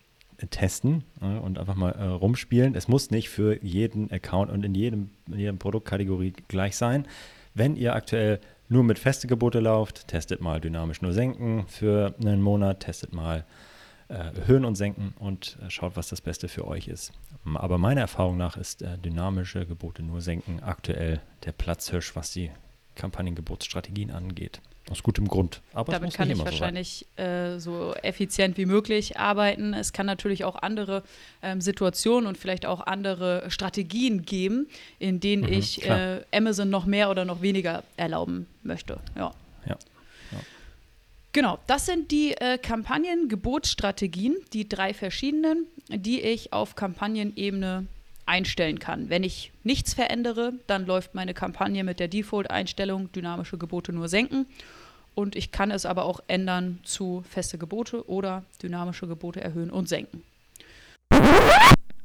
testen 0.51 1.05
äh, 1.21 1.27
und 1.27 1.59
einfach 1.59 1.75
mal 1.75 1.93
äh, 1.93 2.05
rumspielen. 2.05 2.75
Es 2.75 2.89
muss 2.89 3.11
nicht 3.11 3.29
für 3.29 3.63
jeden 3.63 4.11
Account 4.11 4.51
und 4.51 4.65
in 4.65 4.75
jedem, 4.75 5.11
in 5.29 5.39
jedem 5.39 5.59
Produktkategorie 5.59 6.33
gleich 6.49 6.77
sein. 6.77 7.07
Wenn 7.55 7.77
ihr 7.77 7.95
aktuell 7.95 8.41
nur 8.69 8.83
mit 8.83 8.99
feste 8.99 9.27
Gebote 9.27 9.61
lauft, 9.61 10.09
testet 10.09 10.41
mal 10.41 10.61
dynamisch 10.61 11.03
nur 11.03 11.13
senken 11.13 11.65
für 11.69 12.15
einen 12.21 12.41
Monat, 12.41 12.81
testet 12.81 13.13
mal 13.13 13.45
äh, 14.09 14.53
und 14.53 14.75
senken 14.77 15.15
und 15.19 15.59
äh, 15.65 15.71
schaut, 15.71 15.97
was 15.97 16.09
das 16.09 16.21
Beste 16.21 16.49
für 16.49 16.67
euch 16.67 16.89
ist. 16.89 17.13
Aber 17.55 17.79
meiner 17.79 18.03
Erfahrung 18.03 18.37
nach 18.37 18.57
ist 18.57 18.83
äh, 18.83 18.99
dynamische 18.99 19.67
Gebote 19.67 20.03
nur 20.03 20.21
senken 20.21 20.63
aktuell 20.63 21.21
der 21.45 21.53
Platzhirsch, 21.53 22.15
was 22.15 22.33
die 22.33 22.51
Kampagnengebotsstrategien 22.95 24.11
angeht. 24.11 24.61
Aus 24.91 25.03
gutem 25.03 25.29
Grund. 25.29 25.63
Aber 25.75 25.93
Damit 25.93 26.15
kann 26.15 26.29
ich 26.31 26.39
wahrscheinlich 26.39 27.07
so, 27.17 27.23
äh, 27.23 27.61
so, 27.61 27.95
effizient 28.03 28.57
wie 28.57 28.67
möglich 28.67 29.17
arbeiten. 29.17 29.75
Es 29.75 29.93
kann 29.93 30.07
natürlich 30.07 30.45
auch 30.45 30.57
andere 30.57 31.05
ähm, 31.41 31.61
Situationen 31.61 32.27
und 32.27 32.37
vielleicht 32.37 32.67
auch 32.67 32.81
andere 32.81 33.49
Strategien 33.49 34.23
geben, 34.23 34.67
in 34.99 35.21
denen 35.21 35.45
mhm, 35.45 35.53
ich 35.53 35.89
äh, 35.89 36.23
Amazon 36.35 36.69
noch 36.69 36.85
mehr 36.85 37.11
oder 37.11 37.25
noch 37.25 37.43
weniger 37.43 37.85
erlauben 37.97 38.47
möchte. 38.65 38.99
Ja. 39.17 39.33
ja. 39.67 39.77
Genau, 41.33 41.59
das 41.67 41.87
sind 41.87 42.11
die 42.11 42.33
äh, 42.33 42.59
Kampagnen-Gebotsstrategien, 42.59 44.37
die 44.53 44.69
drei 44.69 44.93
verschiedenen, 44.93 45.67
die 45.89 46.21
ich 46.21 46.53
auf 46.53 46.75
Kampagnenebene 46.75 47.87
einstellen 48.33 48.79
kann. 48.79 49.11
Wenn 49.11 49.25
ich 49.25 49.53
nichts 49.63 49.93
verändere, 49.93 50.55
dann 50.67 50.87
läuft 50.87 51.15
meine 51.15 51.35
Kampagne 51.35 51.85
mit 51.85 52.01
der 52.01 52.09
Default-Einstellung 52.09 53.13
dynamische 53.13 53.59
Gebote 53.59 53.93
nur 53.93 54.09
senken. 54.09 54.47
Und 55.15 55.37
ich 55.37 55.53
kann 55.53 55.71
es 55.71 55.85
aber 55.85 56.07
auch 56.07 56.21
ändern 56.29 56.79
zu 56.83 57.23
feste 57.29 57.59
Gebote 57.59 58.09
oder 58.09 58.45
dynamische 58.63 59.07
Gebote 59.07 59.43
erhöhen 59.43 59.71
und 59.71 59.87
senken. 59.87 60.23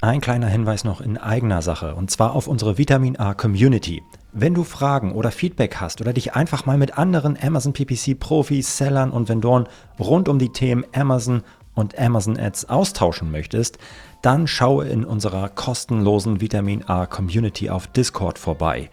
Ein 0.01 0.19
kleiner 0.19 0.47
Hinweis 0.47 0.83
noch 0.83 0.99
in 0.99 1.17
eigener 1.17 1.61
Sache, 1.61 1.95
und 1.95 2.11
zwar 2.11 2.35
auf 2.35 2.47
unsere 2.47 2.77
Vitamin 2.77 3.17
A 3.17 3.33
Community. 3.33 4.03
Wenn 4.33 4.53
du 4.53 4.65
Fragen 4.65 5.13
oder 5.13 5.31
Feedback 5.31 5.77
hast 5.77 6.01
oder 6.01 6.11
dich 6.11 6.33
einfach 6.33 6.65
mal 6.65 6.77
mit 6.77 6.97
anderen 6.97 7.37
Amazon 7.41 7.71
PPC 7.71 8.19
Profis, 8.19 8.77
Sellern 8.77 9.11
und 9.11 9.29
Vendoren 9.29 9.67
rund 9.97 10.27
um 10.27 10.39
die 10.39 10.51
Themen 10.51 10.85
Amazon 10.93 11.41
und 11.77 11.97
Amazon 11.97 12.37
Ads 12.37 12.69
austauschen 12.69 13.31
möchtest, 13.31 13.77
dann 14.21 14.47
schaue 14.47 14.87
in 14.87 15.05
unserer 15.05 15.47
kostenlosen 15.49 16.41
Vitamin 16.41 16.83
A 16.87 17.05
Community 17.05 17.69
auf 17.69 17.87
Discord 17.87 18.37
vorbei. 18.39 18.89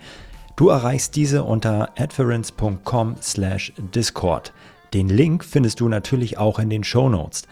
Du 0.56 0.68
erreichst 0.68 1.16
diese 1.16 1.42
unter 1.42 1.90
adference.com/discord. 1.98 4.52
Den 4.92 5.08
Link 5.08 5.44
findest 5.44 5.80
du 5.80 5.88
natürlich 5.88 6.38
auch 6.38 6.60
in 6.60 6.70
den 6.70 6.84
Show 6.84 7.08
Notes. 7.08 7.48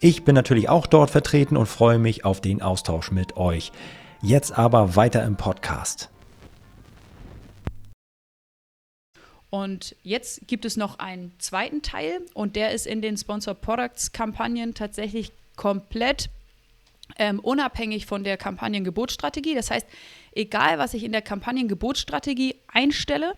Ich 0.00 0.24
bin 0.24 0.34
natürlich 0.34 0.68
auch 0.68 0.86
dort 0.86 1.10
vertreten 1.10 1.56
und 1.56 1.66
freue 1.66 1.98
mich 1.98 2.24
auf 2.24 2.40
den 2.40 2.62
Austausch 2.62 3.10
mit 3.10 3.36
euch. 3.36 3.72
Jetzt 4.22 4.56
aber 4.56 4.94
weiter 4.96 5.24
im 5.24 5.36
Podcast. 5.36 6.10
Und 9.50 9.96
jetzt 10.02 10.46
gibt 10.46 10.64
es 10.64 10.76
noch 10.76 10.98
einen 10.98 11.32
zweiten 11.38 11.80
Teil 11.82 12.20
und 12.34 12.54
der 12.54 12.72
ist 12.72 12.86
in 12.86 13.00
den 13.00 13.16
Sponsor 13.16 13.54
Products 13.54 14.12
Kampagnen 14.12 14.74
tatsächlich 14.74 15.32
komplett 15.56 16.28
ähm, 17.18 17.40
unabhängig 17.40 18.04
von 18.06 18.24
der 18.24 18.36
Kampagnengebotsstrategie. 18.36 19.54
Das 19.54 19.70
heißt, 19.70 19.86
egal 20.34 20.78
was 20.78 20.92
ich 20.92 21.02
in 21.02 21.12
der 21.12 21.22
Kampagnengebotsstrategie 21.22 22.56
einstelle, 22.68 23.34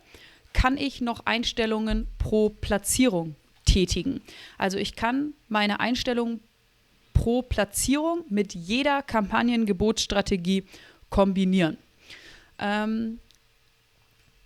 kann 0.52 0.76
ich 0.76 1.00
noch 1.00 1.26
Einstellungen 1.26 2.08
pro 2.18 2.50
Platzierung 2.50 3.36
tätigen. 3.64 4.20
Also 4.58 4.78
ich 4.78 4.96
kann 4.96 5.32
meine 5.48 5.78
Einstellungen 5.78 6.40
pro 7.14 7.42
Platzierung 7.42 8.24
mit 8.28 8.54
jeder 8.54 9.02
Kampagnengebotsstrategie 9.02 10.64
kombinieren. 11.08 11.76
Ähm, 12.58 13.20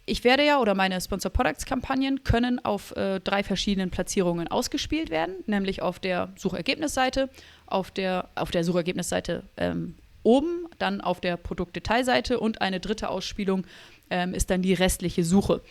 ich 0.07 0.25
werde 0.25 0.45
ja 0.45 0.61
oder 0.61 0.75
meine 0.75 1.01
Sponsor 1.01 1.31
Products 1.31 1.65
Kampagnen 1.65 2.25
können 2.25 2.63
auf 2.65 2.95
äh, 2.97 3.21
drei 3.21 3.43
verschiedenen 3.43 3.91
Platzierungen 3.91 4.49
ausgespielt 4.49 5.11
werden, 5.11 5.35
nämlich 5.47 5.81
auf 5.83 5.99
der 5.99 6.33
Suchergebnisseite, 6.37 7.31
auf 7.67 7.91
der, 7.91 8.29
auf 8.35 8.51
der 8.51 8.65
Suchergebnisseite 8.65 9.45
ähm, 9.57 9.95
oben, 10.23 10.67
dann 10.79 11.01
auf 11.01 11.21
der 11.21 11.37
Produktdetailseite 11.37 12.39
und 12.39 12.61
eine 12.61 12.81
dritte 12.81 13.09
Ausspielung 13.09 13.67
ähm, 14.11 14.35
ist 14.35 14.51
dann 14.51 14.63
die 14.63 14.75
restliche 14.75 15.25
Suche. 15.25 15.63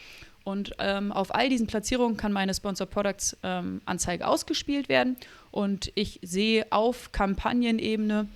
Und 0.44 0.74
ähm, 0.80 1.12
auf 1.12 1.34
all 1.34 1.48
diesen 1.48 1.68
Platzierungen 1.68 2.18
kann 2.18 2.34
meine 2.34 2.54
Sponsor 2.54 2.88
Products 2.88 3.38
ähm, 3.44 3.82
Anzeige 3.86 4.28
ausgespielt 4.28 4.90
werden 4.90 5.16
und 5.52 5.92
ich 5.96 6.20
sehe 6.22 6.66
auf 6.72 7.12
Kampagnenebene 7.12 8.28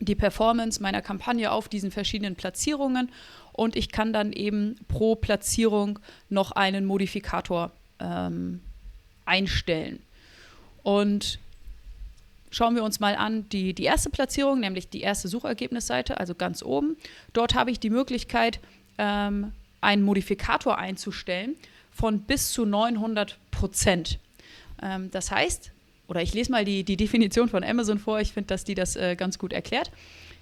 die 0.00 0.14
Performance 0.14 0.82
meiner 0.82 1.02
Kampagne 1.02 1.52
auf 1.52 1.68
diesen 1.68 1.90
verschiedenen 1.90 2.34
Platzierungen 2.34 3.10
und 3.52 3.76
ich 3.76 3.90
kann 3.90 4.12
dann 4.12 4.32
eben 4.32 4.76
pro 4.88 5.14
Platzierung 5.14 5.98
noch 6.28 6.52
einen 6.52 6.84
Modifikator 6.84 7.72
ähm, 7.98 8.60
einstellen. 9.24 10.00
Und 10.82 11.38
schauen 12.50 12.74
wir 12.74 12.84
uns 12.84 13.00
mal 13.00 13.14
an 13.16 13.48
die, 13.50 13.74
die 13.74 13.84
erste 13.84 14.10
Platzierung, 14.10 14.60
nämlich 14.60 14.88
die 14.88 15.00
erste 15.00 15.28
Suchergebnisseite, 15.28 16.18
also 16.18 16.34
ganz 16.34 16.62
oben. 16.62 16.96
Dort 17.32 17.54
habe 17.54 17.70
ich 17.70 17.78
die 17.78 17.90
Möglichkeit, 17.90 18.60
ähm, 18.98 19.52
einen 19.80 20.02
Modifikator 20.02 20.78
einzustellen 20.78 21.56
von 21.90 22.20
bis 22.20 22.52
zu 22.52 22.64
900 22.64 23.38
Prozent. 23.50 24.18
Ähm, 24.82 25.10
das 25.10 25.30
heißt, 25.30 25.70
oder 26.08 26.22
ich 26.22 26.34
lese 26.34 26.50
mal 26.50 26.64
die, 26.64 26.82
die 26.82 26.96
Definition 26.96 27.48
von 27.48 27.62
Amazon 27.62 27.98
vor, 27.98 28.20
ich 28.20 28.32
finde, 28.32 28.48
dass 28.48 28.64
die 28.64 28.74
das 28.74 28.96
äh, 28.96 29.16
ganz 29.16 29.38
gut 29.38 29.52
erklärt. 29.52 29.90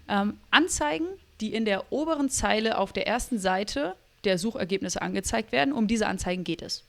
Ähm, 0.09 0.39
Anzeigen, 0.51 1.07
die 1.41 1.55
in 1.55 1.65
der 1.65 1.93
oberen 1.93 2.31
Zeile 2.31 2.79
auf 2.79 2.93
der 2.93 3.07
ersten 3.07 3.39
Seite 3.39 3.95
der 4.25 4.39
Suchergebnisse 4.39 5.01
angezeigt 5.03 5.53
werden, 5.53 5.73
um 5.73 5.87
diese 5.87 6.07
Anzeigen 6.07 6.45
geht 6.45 6.63
es. 6.63 6.85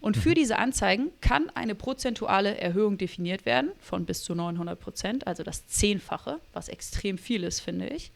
Und 0.00 0.16
für 0.18 0.30
mhm. 0.30 0.34
diese 0.34 0.58
Anzeigen 0.58 1.10
kann 1.22 1.50
eine 1.54 1.74
prozentuale 1.74 2.58
Erhöhung 2.58 2.98
definiert 2.98 3.46
werden 3.46 3.70
von 3.80 4.04
bis 4.04 4.22
zu 4.22 4.34
900 4.34 4.78
Prozent, 4.78 5.26
also 5.26 5.42
das 5.42 5.66
Zehnfache, 5.66 6.40
was 6.52 6.68
extrem 6.68 7.16
viel 7.16 7.42
ist, 7.42 7.60
finde 7.60 7.88
ich. 7.88 8.12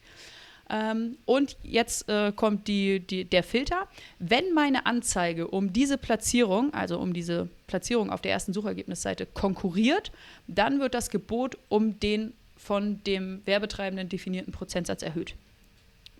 Ähm, 0.71 1.17
und 1.25 1.57
jetzt 1.63 2.09
äh, 2.11 2.31
kommt 2.33 2.69
die, 2.69 3.01
die, 3.01 3.25
der 3.25 3.43
Filter. 3.43 3.89
Wenn 4.19 4.53
meine 4.53 4.85
Anzeige 4.85 5.49
um 5.49 5.73
diese 5.73 5.97
Platzierung, 5.97 6.75
also 6.75 6.99
um 6.99 7.15
diese 7.15 7.49
Platzierung 7.67 8.11
auf 8.11 8.21
der 8.21 8.33
ersten 8.33 8.53
Suchergebnisseite 8.53 9.25
konkurriert, 9.25 10.13
dann 10.47 10.81
wird 10.81 10.93
das 10.93 11.09
Gebot 11.09 11.57
um 11.71 11.99
den 12.01 12.35
von 12.59 13.03
dem 13.05 13.41
Werbetreibenden 13.47 14.09
definierten 14.09 14.53
Prozentsatz 14.53 15.03
erhöht. 15.03 15.35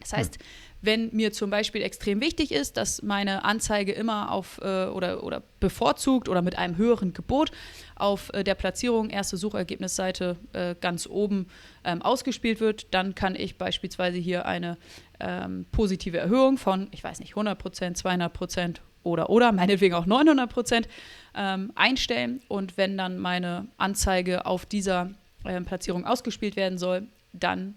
Das 0.01 0.13
heißt, 0.13 0.37
hm. 0.37 0.43
wenn 0.81 1.11
mir 1.13 1.33
zum 1.33 1.51
Beispiel 1.51 1.83
extrem 1.83 2.21
wichtig 2.21 2.53
ist, 2.53 2.77
dass 2.77 3.03
meine 3.03 3.45
Anzeige 3.45 3.93
immer 3.93 4.31
auf 4.31 4.61
äh, 4.63 4.87
oder, 4.87 5.25
oder 5.25 5.43
bevorzugt 5.61 6.29
oder 6.29 6.43
mit 6.43 6.57
einem 6.57 6.77
höheren 6.77 7.13
Gebot 7.13 7.51
auf 7.97 8.31
äh, 8.33 8.45
der 8.45 8.55
Platzierung 8.55 9.11
erste 9.11 9.37
Suchergebnisseite 9.37 10.37
äh, 10.53 10.75
ganz 10.81 11.07
oben 11.07 11.49
ähm, 11.85 12.03
ausgespielt 12.03 12.61
wird, 12.61 12.95
dann 12.95 13.15
kann 13.15 13.35
ich 13.35 13.59
beispielsweise 13.59 14.19
hier 14.19 14.47
eine 14.47 14.77
ähm, 15.21 15.67
positive 15.73 16.19
Erhöhung 16.19 16.59
von, 16.59 16.89
ich 16.93 17.03
weiß 17.03 17.21
nicht, 17.21 17.31
100 17.31 17.59
Prozent, 17.59 17.97
200 17.97 18.33
Prozent 18.33 18.81
oder 19.03 19.31
oder 19.31 19.53
meinetwegen 19.53 19.95
auch 19.95 20.07
900 20.07 20.51
Prozent 20.51 20.89
ähm, 21.35 21.73
einstellen. 21.75 22.41
Und 22.49 22.77
wenn 22.77 22.97
dann 22.97 23.19
meine 23.19 23.67
Anzeige 23.79 24.47
auf 24.47 24.67
dieser 24.67 25.11
ähm, 25.45 25.65
Platzierung 25.65 26.05
ausgespielt 26.05 26.57
werden 26.57 26.79
soll, 26.79 27.07
dann 27.33 27.75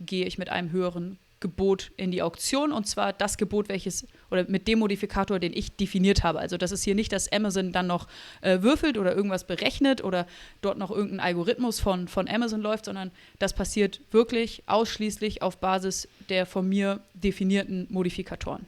gehe 0.00 0.26
ich 0.26 0.38
mit 0.38 0.48
einem 0.48 0.70
höheren 0.72 1.18
Gebot 1.42 1.90
in 1.96 2.12
die 2.12 2.22
Auktion 2.22 2.72
und 2.72 2.86
zwar 2.86 3.12
das 3.12 3.36
Gebot, 3.36 3.68
welches 3.68 4.06
oder 4.30 4.48
mit 4.48 4.68
dem 4.68 4.78
Modifikator, 4.78 5.38
den 5.38 5.52
ich 5.52 5.76
definiert 5.76 6.22
habe. 6.22 6.38
Also 6.38 6.56
das 6.56 6.70
ist 6.70 6.84
hier 6.84 6.94
nicht, 6.94 7.12
dass 7.12 7.30
Amazon 7.30 7.72
dann 7.72 7.88
noch 7.88 8.06
äh, 8.40 8.62
würfelt 8.62 8.96
oder 8.96 9.14
irgendwas 9.14 9.44
berechnet 9.44 10.02
oder 10.04 10.26
dort 10.62 10.78
noch 10.78 10.90
irgendein 10.90 11.20
Algorithmus 11.20 11.80
von, 11.80 12.06
von 12.06 12.28
Amazon 12.28 12.62
läuft, 12.62 12.86
sondern 12.86 13.10
das 13.40 13.52
passiert 13.52 14.00
wirklich 14.12 14.62
ausschließlich 14.66 15.42
auf 15.42 15.58
Basis 15.58 16.08
der 16.28 16.46
von 16.46 16.66
mir 16.68 17.00
definierten 17.14 17.88
Modifikatoren. 17.90 18.66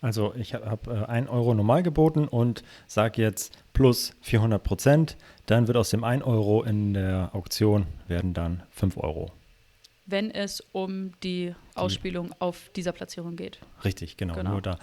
Also 0.00 0.32
ich 0.36 0.54
habe 0.54 1.06
äh, 1.08 1.10
1 1.10 1.28
Euro 1.28 1.54
normal 1.54 1.82
geboten 1.82 2.28
und 2.28 2.62
sage 2.86 3.20
jetzt 3.20 3.52
plus 3.78 4.12
400 4.22 4.62
Prozent, 4.62 5.16
dann 5.46 5.68
wird 5.68 5.76
aus 5.76 5.90
dem 5.90 6.02
1 6.02 6.24
Euro 6.24 6.64
in 6.64 6.94
der 6.94 7.30
Auktion 7.32 7.86
werden 8.08 8.34
dann 8.34 8.62
5 8.70 8.96
Euro 8.98 9.30
wenn 10.10 10.30
es 10.30 10.62
um 10.72 11.12
die 11.20 11.54
Ausspielung 11.74 12.34
auf 12.38 12.70
dieser 12.74 12.92
Platzierung 12.92 13.36
geht. 13.36 13.58
Richtig, 13.84 14.16
genau, 14.16 14.36
genau. 14.36 14.52
Nur 14.52 14.62
da. 14.62 14.78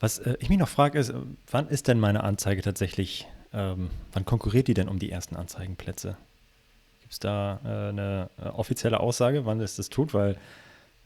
Was 0.00 0.20
äh, 0.20 0.38
ich 0.40 0.48
mich 0.48 0.58
noch 0.58 0.70
frage, 0.70 0.98
ist, 0.98 1.12
wann 1.50 1.68
ist 1.68 1.86
denn 1.86 2.00
meine 2.00 2.24
Anzeige 2.24 2.62
tatsächlich, 2.62 3.28
ähm, 3.52 3.90
wann 4.14 4.24
konkurriert 4.24 4.68
die 4.68 4.74
denn 4.74 4.88
um 4.88 4.98
die 4.98 5.10
ersten 5.10 5.36
Anzeigenplätze? 5.36 6.16
Gibt 7.02 7.12
es 7.12 7.18
da 7.18 7.60
äh, 7.62 7.68
eine 7.90 8.30
äh, 8.42 8.48
offizielle 8.48 9.00
Aussage, 9.00 9.44
wann 9.44 9.60
es 9.60 9.76
das 9.76 9.90
tut? 9.90 10.14
Weil 10.14 10.38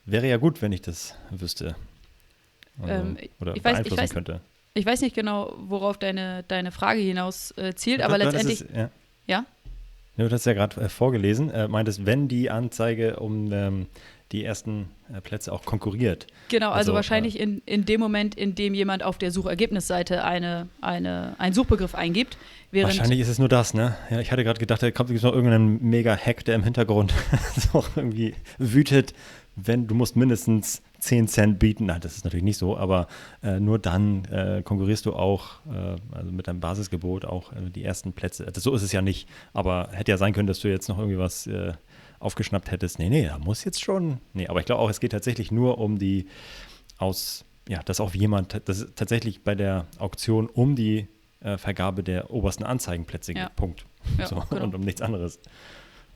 wäre 0.05 0.29
ja 0.29 0.37
gut, 0.37 0.63
wenn 0.63 0.71
ich 0.71 0.83
das 0.83 1.17
wüsste. 1.31 1.75
Ähm, 2.87 3.19
oder 3.41 3.57
ich 3.57 3.65
weiß, 3.65 3.73
beeinflussen 3.73 3.95
ich 3.95 4.03
weiß, 4.03 4.15
könnte. 4.15 4.41
Ich 4.77 4.85
weiß 4.85 5.03
nicht 5.03 5.15
genau, 5.15 5.55
worauf 5.57 5.99
deine, 5.99 6.43
deine 6.49 6.73
Frage 6.73 7.01
hinaus 7.01 7.53
äh, 7.57 7.75
zielt, 7.75 8.03
aber 8.03 8.19
letztendlich. 8.19 8.63
Ist, 8.63 8.75
ja? 8.75 8.91
ja? 9.29 9.47
Du 10.17 10.29
hast 10.29 10.47
ja 10.47 10.53
gerade 10.53 10.81
äh, 10.81 10.89
vorgelesen, 10.89 11.49
äh, 11.51 11.69
meintest, 11.69 12.07
wenn 12.07 12.27
die 12.27 12.51
Anzeige 12.51 13.21
um 13.21 13.53
ähm, 13.53 13.87
die 14.33 14.45
ersten 14.45 14.89
äh, 15.13 15.21
Plätze 15.21 15.53
auch 15.53 15.65
konkurriert. 15.65 16.27
Genau, 16.49 16.69
also, 16.69 16.79
also 16.79 16.95
wahrscheinlich 16.95 17.39
äh, 17.39 17.45
in, 17.45 17.63
in 17.67 17.85
dem 17.85 18.01
Moment, 18.01 18.35
in 18.35 18.57
dem 18.57 18.75
jemand 18.75 19.05
auf 19.05 19.17
der 19.17 19.31
Suchergebnisseite 19.31 20.25
eine, 20.25 20.69
eine, 20.81 21.37
einen 21.39 21.55
Suchbegriff 21.55 21.95
eingibt. 21.95 22.37
wahrscheinlich 22.73 23.21
ist 23.21 23.29
es 23.29 23.39
nur 23.39 23.49
das, 23.49 23.75
ne? 23.75 23.97
Ja, 24.11 24.19
ich 24.19 24.33
hatte 24.33 24.43
gerade 24.43 24.59
gedacht, 24.59 24.83
da 24.83 24.91
kommt 24.91 25.11
noch 25.11 25.33
irgendein 25.33 25.81
Mega-Hack, 25.83 26.45
der 26.47 26.57
im 26.57 26.65
Hintergrund 26.65 27.15
so 27.73 27.85
irgendwie 27.95 28.35
wütet, 28.59 29.15
wenn 29.55 29.87
du 29.87 29.95
musst 29.95 30.17
mindestens 30.17 30.83
10 31.05 31.29
Cent 31.29 31.59
bieten. 31.59 31.87
Nein, 31.87 32.01
das 32.01 32.17
ist 32.17 32.25
natürlich 32.25 32.45
nicht 32.45 32.57
so, 32.57 32.77
aber 32.77 33.07
äh, 33.43 33.61
nur 33.61 33.79
dann 33.79 34.25
äh, 34.27 34.63
konkurrierst 34.65 35.05
du 35.05 35.13
auch, 35.13 35.61
äh, 35.67 35.97
also 36.17 36.33
mit 36.33 36.49
deinem 36.49 36.61
Basisgebot 36.61 37.27
auch 37.27 37.53
äh, 37.53 37.71
die 37.71 37.85
ersten 37.85 38.13
Plätze. 38.15 38.47
Also 38.47 38.61
so 38.61 38.75
ist 38.75 38.83
es 38.83 38.93
ja 38.93 39.03
nicht, 39.03 39.29
aber 39.53 39.91
hätte 39.93 40.11
ja 40.11 40.17
sein 40.17 40.33
können, 40.33 40.47
dass 40.47 40.61
du 40.61 40.69
jetzt 40.69 40.89
noch 40.89 40.99
irgendwie 40.99 41.19
was 41.19 41.47
äh, 41.47 41.73
aufgeschnappt 42.21 42.71
hättest. 42.71 42.99
Nee, 42.99 43.11
nee, 43.11 43.27
da 43.27 43.39
muss 43.39 43.65
jetzt 43.65 43.83
schon. 43.83 44.19
Nee, 44.33 44.49
aber 44.49 44.61
ich 44.61 44.67
glaube 44.67 44.81
auch, 44.81 44.89
es 44.89 44.99
geht 44.99 45.13
tatsächlich 45.13 45.53
nur 45.53 45.79
um 45.79 45.99
die 45.99 46.27
aus, 46.97 47.45
ja, 47.69 47.83
dass 47.83 48.01
auch 48.01 48.15
jemand, 48.15 48.63
das 48.67 48.87
tatsächlich 48.95 49.43
bei 49.45 49.55
der 49.55 49.87
Auktion 49.99 50.49
um 50.49 50.75
die 50.75 51.09
Vergabe 51.59 52.03
der 52.03 52.31
obersten 52.31 52.65
Anzeigenplätze 52.65 53.35
ja. 53.35 53.45
geht. 53.45 53.57
Punkt. 53.57 53.85
Ja, 54.17 54.27
so, 54.29 54.43
genau. 54.49 54.65
Und 54.65 54.75
um 54.75 54.81
nichts 54.81 55.03
anderes. 55.03 55.39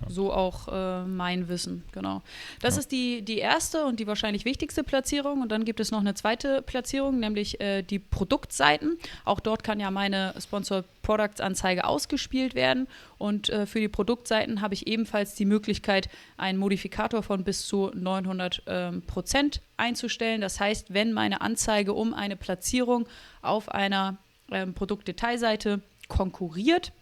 So 0.06 0.32
auch 0.32 0.68
äh, 0.68 1.04
mein 1.04 1.48
Wissen, 1.48 1.84
genau. 1.92 2.22
Das 2.60 2.76
ja. 2.76 2.80
ist 2.80 2.92
die, 2.92 3.22
die 3.22 3.38
erste 3.38 3.84
und 3.84 3.98
die 3.98 4.06
wahrscheinlich 4.06 4.44
wichtigste 4.44 4.84
Platzierung. 4.84 5.42
Und 5.42 5.50
dann 5.50 5.64
gibt 5.64 5.80
es 5.80 5.90
noch 5.90 6.00
eine 6.00 6.14
zweite 6.14 6.62
Platzierung, 6.62 7.18
nämlich 7.18 7.60
äh, 7.60 7.82
die 7.82 7.98
Produktseiten. 7.98 8.96
Auch 9.24 9.40
dort 9.40 9.64
kann 9.64 9.80
ja 9.80 9.90
meine 9.90 10.34
Sponsor 10.40 10.84
Products 11.02 11.40
Anzeige 11.40 11.84
ausgespielt 11.84 12.54
werden. 12.54 12.86
Und 13.18 13.48
äh, 13.48 13.66
für 13.66 13.80
die 13.80 13.88
Produktseiten 13.88 14.60
habe 14.60 14.74
ich 14.74 14.86
ebenfalls 14.86 15.34
die 15.34 15.46
Möglichkeit, 15.46 16.08
einen 16.36 16.58
Modifikator 16.58 17.22
von 17.22 17.42
bis 17.42 17.66
zu 17.66 17.90
900 17.92 18.62
ähm, 18.66 19.02
Prozent 19.02 19.60
einzustellen. 19.76 20.40
Das 20.40 20.60
heißt, 20.60 20.94
wenn 20.94 21.12
meine 21.12 21.40
Anzeige 21.40 21.92
um 21.92 22.14
eine 22.14 22.36
Platzierung 22.36 23.08
auf 23.42 23.68
einer 23.70 24.18
ähm, 24.52 24.74
Produktdetailseite 24.74 25.80
konkurriert, 26.08 26.92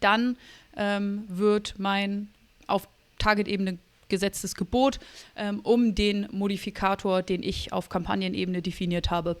dann 0.00 0.36
ähm, 0.76 1.24
wird 1.28 1.74
mein 1.78 2.28
auf 2.66 2.88
Target-Ebene 3.18 3.78
gesetztes 4.08 4.54
Gebot 4.54 5.00
ähm, 5.36 5.60
um 5.60 5.94
den 5.94 6.28
Modifikator, 6.30 7.22
den 7.22 7.42
ich 7.42 7.72
auf 7.72 7.88
Kampagnenebene 7.88 8.62
definiert 8.62 9.10
habe, 9.10 9.40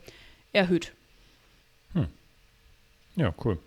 erhöht. 0.52 0.92
Hm. 1.92 2.08
Ja, 3.16 3.34
cool. 3.44 3.58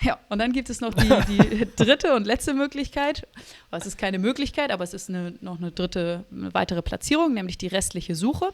Ja, 0.00 0.18
und 0.28 0.38
dann 0.38 0.52
gibt 0.52 0.70
es 0.70 0.80
noch 0.80 0.92
die, 0.92 1.08
die 1.28 1.66
dritte 1.76 2.14
und 2.14 2.26
letzte 2.26 2.52
Möglichkeit. 2.52 3.26
Es 3.70 3.86
ist 3.86 3.96
keine 3.96 4.18
Möglichkeit, 4.18 4.70
aber 4.70 4.84
es 4.84 4.92
ist 4.92 5.08
eine, 5.08 5.34
noch 5.40 5.58
eine 5.58 5.70
dritte, 5.70 6.24
eine 6.30 6.52
weitere 6.52 6.82
Platzierung, 6.82 7.32
nämlich 7.32 7.58
die 7.58 7.68
restliche 7.68 8.14
Suche. 8.14 8.52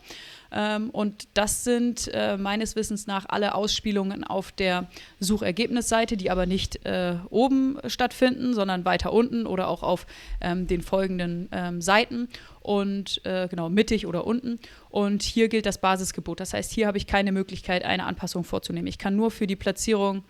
Ähm, 0.52 0.90
und 0.90 1.28
das 1.34 1.64
sind 1.64 2.08
äh, 2.12 2.36
meines 2.36 2.76
Wissens 2.76 3.06
nach 3.06 3.26
alle 3.28 3.54
Ausspielungen 3.54 4.22
auf 4.22 4.52
der 4.52 4.88
Suchergebnisseite, 5.18 6.16
die 6.16 6.30
aber 6.30 6.46
nicht 6.46 6.84
äh, 6.86 7.16
oben 7.30 7.78
stattfinden, 7.86 8.54
sondern 8.54 8.84
weiter 8.84 9.12
unten 9.12 9.46
oder 9.46 9.68
auch 9.68 9.82
auf 9.82 10.06
ähm, 10.40 10.66
den 10.66 10.82
folgenden 10.82 11.48
ähm, 11.52 11.80
Seiten 11.80 12.28
und 12.60 13.24
äh, 13.24 13.48
genau 13.48 13.70
mittig 13.70 14.06
oder 14.06 14.26
unten. 14.26 14.60
Und 14.90 15.22
hier 15.22 15.48
gilt 15.48 15.66
das 15.66 15.80
Basisgebot. 15.80 16.38
Das 16.40 16.52
heißt, 16.52 16.70
hier 16.70 16.86
habe 16.86 16.98
ich 16.98 17.06
keine 17.06 17.32
Möglichkeit, 17.32 17.84
eine 17.84 18.04
Anpassung 18.04 18.44
vorzunehmen. 18.44 18.86
Ich 18.86 18.98
kann 18.98 19.16
nur 19.16 19.30
für 19.30 19.46
die 19.46 19.56
Platzierung 19.56 20.24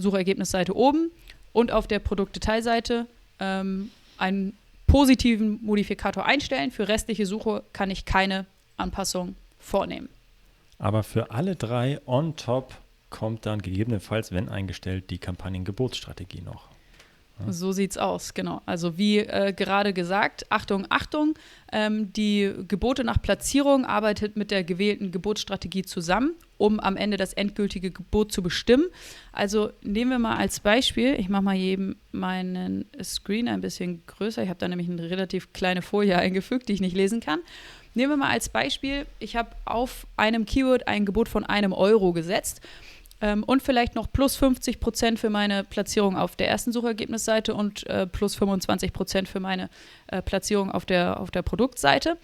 Suchergebnisseite 0.00 0.74
oben 0.74 1.10
und 1.52 1.72
auf 1.72 1.86
der 1.86 1.98
Produktdetailseite 1.98 3.06
ähm, 3.38 3.90
einen 4.18 4.56
positiven 4.86 5.58
Modifikator 5.62 6.24
einstellen. 6.26 6.70
Für 6.70 6.88
restliche 6.88 7.26
Suche 7.26 7.62
kann 7.72 7.90
ich 7.90 8.04
keine 8.04 8.46
Anpassung 8.76 9.36
vornehmen. 9.58 10.08
Aber 10.78 11.02
für 11.02 11.30
alle 11.30 11.56
drei 11.56 12.00
on 12.06 12.36
top 12.36 12.74
kommt 13.10 13.44
dann 13.44 13.60
gegebenenfalls, 13.60 14.32
wenn 14.32 14.48
eingestellt, 14.48 15.10
die 15.10 15.18
Kampagnengebotsstrategie 15.18 16.40
noch. 16.40 16.69
So 17.48 17.72
sieht's 17.72 17.96
aus, 17.96 18.34
genau. 18.34 18.60
Also 18.66 18.98
wie 18.98 19.18
äh, 19.18 19.52
gerade 19.52 19.92
gesagt, 19.92 20.46
Achtung, 20.50 20.86
Achtung, 20.90 21.34
ähm, 21.72 22.12
die 22.12 22.52
Gebote 22.68 23.04
nach 23.04 23.20
Platzierung 23.20 23.84
arbeitet 23.84 24.36
mit 24.36 24.50
der 24.50 24.64
gewählten 24.64 25.10
Gebotsstrategie 25.10 25.82
zusammen, 25.82 26.34
um 26.58 26.80
am 26.80 26.96
Ende 26.96 27.16
das 27.16 27.32
endgültige 27.32 27.90
Gebot 27.90 28.32
zu 28.32 28.42
bestimmen. 28.42 28.86
Also 29.32 29.70
nehmen 29.82 30.10
wir 30.10 30.18
mal 30.18 30.36
als 30.36 30.60
Beispiel, 30.60 31.14
ich 31.18 31.28
mache 31.28 31.42
mal 31.42 31.54
jedem 31.54 31.96
meinen 32.12 32.84
Screen 33.02 33.48
ein 33.48 33.60
bisschen 33.60 34.02
größer. 34.06 34.42
Ich 34.42 34.48
habe 34.48 34.58
da 34.58 34.68
nämlich 34.68 34.90
eine 34.90 35.10
relativ 35.10 35.52
kleine 35.52 35.82
Folie 35.82 36.18
eingefügt, 36.18 36.68
die 36.68 36.74
ich 36.74 36.80
nicht 36.80 36.96
lesen 36.96 37.20
kann. 37.20 37.40
Nehmen 37.94 38.12
wir 38.12 38.16
mal 38.16 38.30
als 38.30 38.48
Beispiel, 38.48 39.06
ich 39.18 39.34
habe 39.34 39.50
auf 39.64 40.06
einem 40.16 40.44
Keyword 40.44 40.86
ein 40.86 41.04
Gebot 41.04 41.28
von 41.28 41.44
einem 41.44 41.72
Euro 41.72 42.12
gesetzt 42.12 42.60
ähm, 43.20 43.44
und 43.44 43.62
vielleicht 43.62 43.94
noch 43.94 44.10
plus 44.10 44.36
50 44.36 44.80
Prozent 44.80 45.18
für 45.18 45.30
meine 45.30 45.64
Platzierung 45.64 46.16
auf 46.16 46.36
der 46.36 46.48
ersten 46.48 46.72
Suchergebnisseite 46.72 47.54
und 47.54 47.86
äh, 47.86 48.06
plus 48.06 48.34
25 48.34 48.92
Prozent 48.92 49.28
für 49.28 49.40
meine 49.40 49.68
äh, 50.08 50.22
Platzierung 50.22 50.70
auf 50.70 50.86
der, 50.86 51.20
auf 51.20 51.30
der 51.30 51.42
Produktseite. 51.42 52.16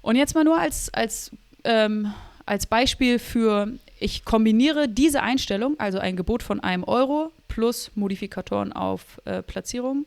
Und 0.00 0.16
jetzt 0.16 0.34
mal 0.34 0.44
nur 0.44 0.58
als, 0.58 0.92
als, 0.92 1.30
ähm, 1.64 2.12
als 2.46 2.66
Beispiel 2.66 3.18
für, 3.18 3.68
ich 3.98 4.24
kombiniere 4.24 4.88
diese 4.88 5.22
Einstellung, 5.22 5.78
also 5.78 5.98
ein 5.98 6.16
Gebot 6.16 6.42
von 6.42 6.60
einem 6.60 6.84
Euro 6.84 7.30
plus 7.48 7.90
Modifikatoren 7.94 8.72
auf 8.72 9.20
äh, 9.24 9.42
Platzierung, 9.42 10.06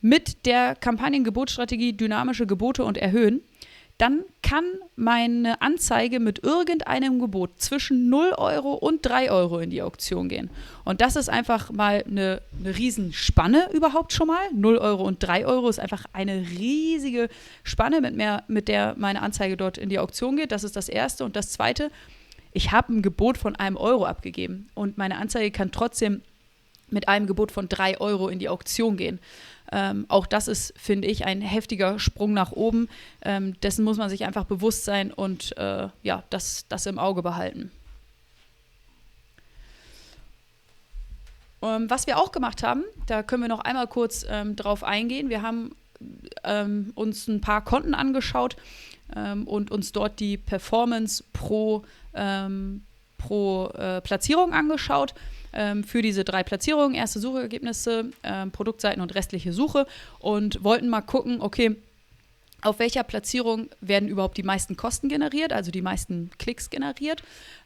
mit 0.00 0.44
der 0.46 0.74
Kampagnengebotsstrategie 0.74 1.94
dynamische 1.94 2.46
Gebote 2.46 2.84
und 2.84 2.98
erhöhen 2.98 3.40
dann 3.98 4.24
kann 4.42 4.64
meine 4.96 5.62
Anzeige 5.62 6.18
mit 6.18 6.42
irgendeinem 6.42 7.20
Gebot 7.20 7.60
zwischen 7.60 8.08
0 8.08 8.32
Euro 8.36 8.72
und 8.74 9.06
3 9.06 9.30
Euro 9.30 9.60
in 9.60 9.70
die 9.70 9.82
Auktion 9.82 10.28
gehen. 10.28 10.50
Und 10.84 11.00
das 11.00 11.14
ist 11.14 11.28
einfach 11.28 11.70
mal 11.70 12.02
eine, 12.06 12.42
eine 12.58 12.76
Riesenspanne 12.76 13.70
überhaupt 13.72 14.12
schon 14.12 14.26
mal. 14.26 14.42
0 14.52 14.78
Euro 14.78 15.04
und 15.04 15.22
3 15.22 15.46
Euro 15.46 15.68
ist 15.68 15.78
einfach 15.78 16.04
eine 16.12 16.40
riesige 16.40 17.28
Spanne, 17.62 18.00
mit, 18.00 18.16
mehr, 18.16 18.42
mit 18.48 18.66
der 18.66 18.94
meine 18.98 19.22
Anzeige 19.22 19.56
dort 19.56 19.78
in 19.78 19.88
die 19.88 20.00
Auktion 20.00 20.36
geht. 20.36 20.50
Das 20.50 20.64
ist 20.64 20.74
das 20.74 20.88
Erste. 20.88 21.24
Und 21.24 21.36
das 21.36 21.52
Zweite, 21.52 21.90
ich 22.52 22.72
habe 22.72 22.94
ein 22.94 23.02
Gebot 23.02 23.38
von 23.38 23.54
einem 23.54 23.76
Euro 23.76 24.06
abgegeben 24.06 24.68
und 24.74 24.98
meine 24.98 25.18
Anzeige 25.18 25.52
kann 25.52 25.70
trotzdem 25.70 26.22
mit 26.90 27.08
einem 27.08 27.26
Gebot 27.26 27.52
von 27.52 27.68
3 27.68 28.00
Euro 28.00 28.28
in 28.28 28.38
die 28.38 28.48
Auktion 28.48 28.96
gehen. 28.96 29.20
Ähm, 29.76 30.06
auch 30.06 30.26
das 30.26 30.46
ist, 30.46 30.72
finde 30.78 31.08
ich, 31.08 31.26
ein 31.26 31.40
heftiger 31.40 31.98
Sprung 31.98 32.32
nach 32.32 32.52
oben. 32.52 32.88
Ähm, 33.22 33.60
dessen 33.60 33.84
muss 33.84 33.96
man 33.96 34.08
sich 34.08 34.24
einfach 34.24 34.44
bewusst 34.44 34.84
sein 34.84 35.12
und 35.12 35.58
äh, 35.58 35.88
ja, 36.04 36.22
das, 36.30 36.66
das 36.68 36.86
im 36.86 37.00
Auge 37.00 37.22
behalten. 37.22 37.72
Ähm, 41.60 41.90
was 41.90 42.06
wir 42.06 42.18
auch 42.18 42.30
gemacht 42.30 42.62
haben, 42.62 42.84
da 43.06 43.24
können 43.24 43.42
wir 43.42 43.48
noch 43.48 43.62
einmal 43.62 43.88
kurz 43.88 44.24
ähm, 44.28 44.54
drauf 44.54 44.84
eingehen. 44.84 45.28
Wir 45.28 45.42
haben 45.42 45.74
ähm, 46.44 46.92
uns 46.94 47.26
ein 47.26 47.40
paar 47.40 47.64
Konten 47.64 47.94
angeschaut 47.94 48.56
ähm, 49.16 49.44
und 49.48 49.72
uns 49.72 49.90
dort 49.90 50.20
die 50.20 50.36
Performance 50.36 51.24
pro, 51.32 51.84
pro 53.18 53.66
äh, 53.70 54.00
Platzierung 54.02 54.52
angeschaut 54.52 55.14
ähm, 55.54 55.84
für 55.84 56.02
diese 56.02 56.24
drei 56.24 56.42
Platzierungen, 56.42 56.94
erste 56.94 57.20
Suchergebnisse, 57.20 58.10
ähm, 58.22 58.50
Produktseiten 58.50 59.00
und 59.00 59.14
restliche 59.14 59.52
Suche 59.52 59.86
und 60.18 60.62
wollten 60.62 60.88
mal 60.88 61.02
gucken, 61.02 61.40
okay, 61.40 61.76
auf 62.62 62.78
welcher 62.78 63.04
Platzierung 63.04 63.68
werden 63.80 64.08
überhaupt 64.08 64.36
die 64.36 64.42
meisten 64.42 64.76
Kosten 64.76 65.08
generiert, 65.08 65.52
also 65.52 65.70
die 65.70 65.82
meisten 65.82 66.30
Klicks 66.38 66.70
generiert 66.70 67.22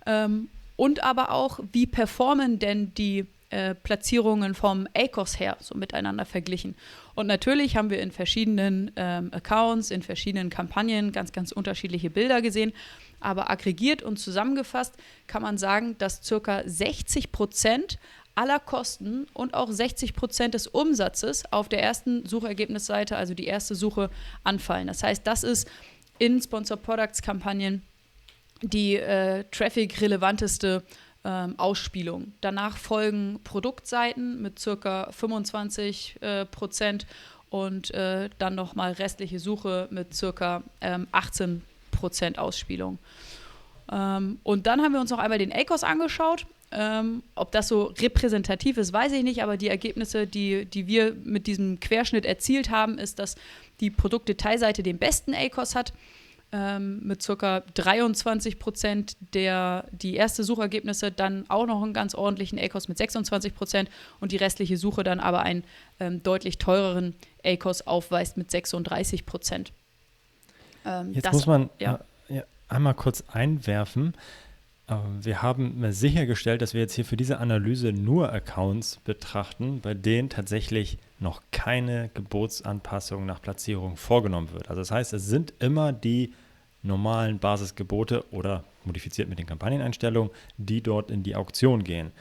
ähm, 0.06 0.48
und 0.76 1.02
aber 1.02 1.30
auch, 1.30 1.60
wie 1.72 1.86
performen 1.86 2.58
denn 2.58 2.92
die 2.94 3.26
äh, 3.50 3.74
Platzierungen 3.74 4.54
vom 4.54 4.86
ACOS 4.94 5.40
her 5.40 5.56
so 5.60 5.74
miteinander 5.74 6.26
verglichen. 6.26 6.74
Und 7.14 7.26
natürlich 7.26 7.76
haben 7.76 7.88
wir 7.88 8.00
in 8.00 8.10
verschiedenen 8.10 8.90
ähm, 8.96 9.30
Accounts, 9.32 9.90
in 9.90 10.02
verschiedenen 10.02 10.50
Kampagnen 10.50 11.12
ganz, 11.12 11.32
ganz 11.32 11.50
unterschiedliche 11.50 12.10
Bilder 12.10 12.42
gesehen. 12.42 12.74
Aber 13.20 13.50
aggregiert 13.50 14.02
und 14.02 14.18
zusammengefasst 14.18 14.94
kann 15.26 15.42
man 15.42 15.58
sagen, 15.58 15.96
dass 15.98 16.22
circa 16.22 16.62
60 16.64 17.32
Prozent 17.32 17.98
aller 18.34 18.60
Kosten 18.60 19.26
und 19.34 19.54
auch 19.54 19.70
60 19.70 20.14
Prozent 20.14 20.54
des 20.54 20.68
Umsatzes 20.68 21.42
auf 21.52 21.68
der 21.68 21.82
ersten 21.82 22.24
Suchergebnisseite, 22.24 23.16
also 23.16 23.34
die 23.34 23.46
erste 23.46 23.74
Suche, 23.74 24.10
anfallen. 24.44 24.86
Das 24.86 25.02
heißt, 25.02 25.26
das 25.26 25.42
ist 25.42 25.68
in 26.18 26.40
Sponsor 26.40 26.76
Products 26.76 27.20
Kampagnen 27.20 27.82
die 28.62 28.96
äh, 28.96 29.44
traffic-relevanteste 29.50 30.84
ähm, 31.24 31.58
Ausspielung. 31.58 32.32
Danach 32.40 32.76
folgen 32.76 33.40
Produktseiten 33.42 34.40
mit 34.40 34.58
circa 34.58 35.10
25 35.10 36.18
äh, 36.20 36.44
Prozent 36.46 37.06
und 37.50 37.92
äh, 37.92 38.30
dann 38.38 38.54
nochmal 38.54 38.92
restliche 38.92 39.40
Suche 39.40 39.88
mit 39.90 40.14
circa 40.14 40.62
ähm, 40.80 41.08
18 41.10 41.60
Prozent 41.60 41.77
Ausspielung. 42.38 42.98
Ähm, 43.90 44.38
und 44.42 44.66
dann 44.66 44.82
haben 44.82 44.92
wir 44.92 45.00
uns 45.00 45.10
noch 45.10 45.18
einmal 45.18 45.38
den 45.38 45.52
ACOS 45.52 45.84
angeschaut. 45.84 46.46
Ähm, 46.70 47.22
ob 47.34 47.50
das 47.50 47.68
so 47.68 47.84
repräsentativ 47.84 48.76
ist, 48.76 48.92
weiß 48.92 49.12
ich 49.12 49.22
nicht, 49.22 49.42
aber 49.42 49.56
die 49.56 49.68
Ergebnisse, 49.68 50.26
die, 50.26 50.66
die 50.66 50.86
wir 50.86 51.14
mit 51.24 51.46
diesem 51.46 51.80
Querschnitt 51.80 52.26
erzielt 52.26 52.68
haben, 52.68 52.98
ist, 52.98 53.18
dass 53.18 53.36
die 53.80 53.90
Produktdetailseite 53.90 54.82
den 54.82 54.98
besten 54.98 55.34
ACOS 55.34 55.74
hat 55.74 55.94
ähm, 56.52 57.00
mit 57.02 57.24
ca. 57.26 57.60
23 57.60 58.58
Prozent 58.58 59.16
der 59.34 59.84
die 59.92 60.14
erste 60.14 60.44
Suchergebnisse, 60.44 61.10
dann 61.10 61.44
auch 61.48 61.66
noch 61.66 61.82
einen 61.82 61.92
ganz 61.92 62.14
ordentlichen 62.14 62.58
ACOS 62.58 62.88
mit 62.88 62.98
26 62.98 63.54
Prozent 63.54 63.90
und 64.20 64.32
die 64.32 64.36
restliche 64.36 64.76
Suche 64.76 65.04
dann 65.04 65.20
aber 65.20 65.42
einen 65.42 65.64
ähm, 66.00 66.22
deutlich 66.22 66.58
teureren 66.58 67.14
ACOS 67.44 67.86
aufweist 67.86 68.36
mit 68.36 68.50
36 68.50 69.26
Prozent. 69.26 69.72
Ähm, 70.88 71.12
Jetzt 71.12 71.32
muss 71.32 71.46
man 71.46 71.70
ja. 71.78 72.00
Ja, 72.28 72.42
einmal 72.68 72.94
kurz 72.94 73.24
einwerfen. 73.32 74.14
Ähm, 74.88 75.24
wir 75.24 75.42
haben 75.42 75.92
sichergestellt, 75.92 76.62
dass 76.62 76.74
wir 76.74 76.80
jetzt 76.80 76.94
hier 76.94 77.04
für 77.04 77.16
diese 77.16 77.38
Analyse 77.38 77.92
nur 77.92 78.32
Accounts 78.32 78.98
betrachten, 79.04 79.80
bei 79.80 79.94
denen 79.94 80.30
tatsächlich 80.30 80.98
noch 81.18 81.42
keine 81.52 82.10
Gebotsanpassung 82.14 83.26
nach 83.26 83.42
Platzierung 83.42 83.96
vorgenommen 83.96 84.52
wird. 84.52 84.68
Also 84.68 84.80
das 84.80 84.90
heißt, 84.90 85.12
es 85.12 85.26
sind 85.26 85.52
immer 85.58 85.92
die 85.92 86.32
normalen 86.82 87.38
Basisgebote 87.38 88.24
oder 88.30 88.64
modifiziert 88.84 89.28
mit 89.28 89.38
den 89.38 89.46
Kampagneneinstellungen, 89.46 90.30
die 90.56 90.80
dort 90.80 91.10
in 91.10 91.22
die 91.22 91.36
Auktion 91.36 91.84
gehen. 91.84 92.12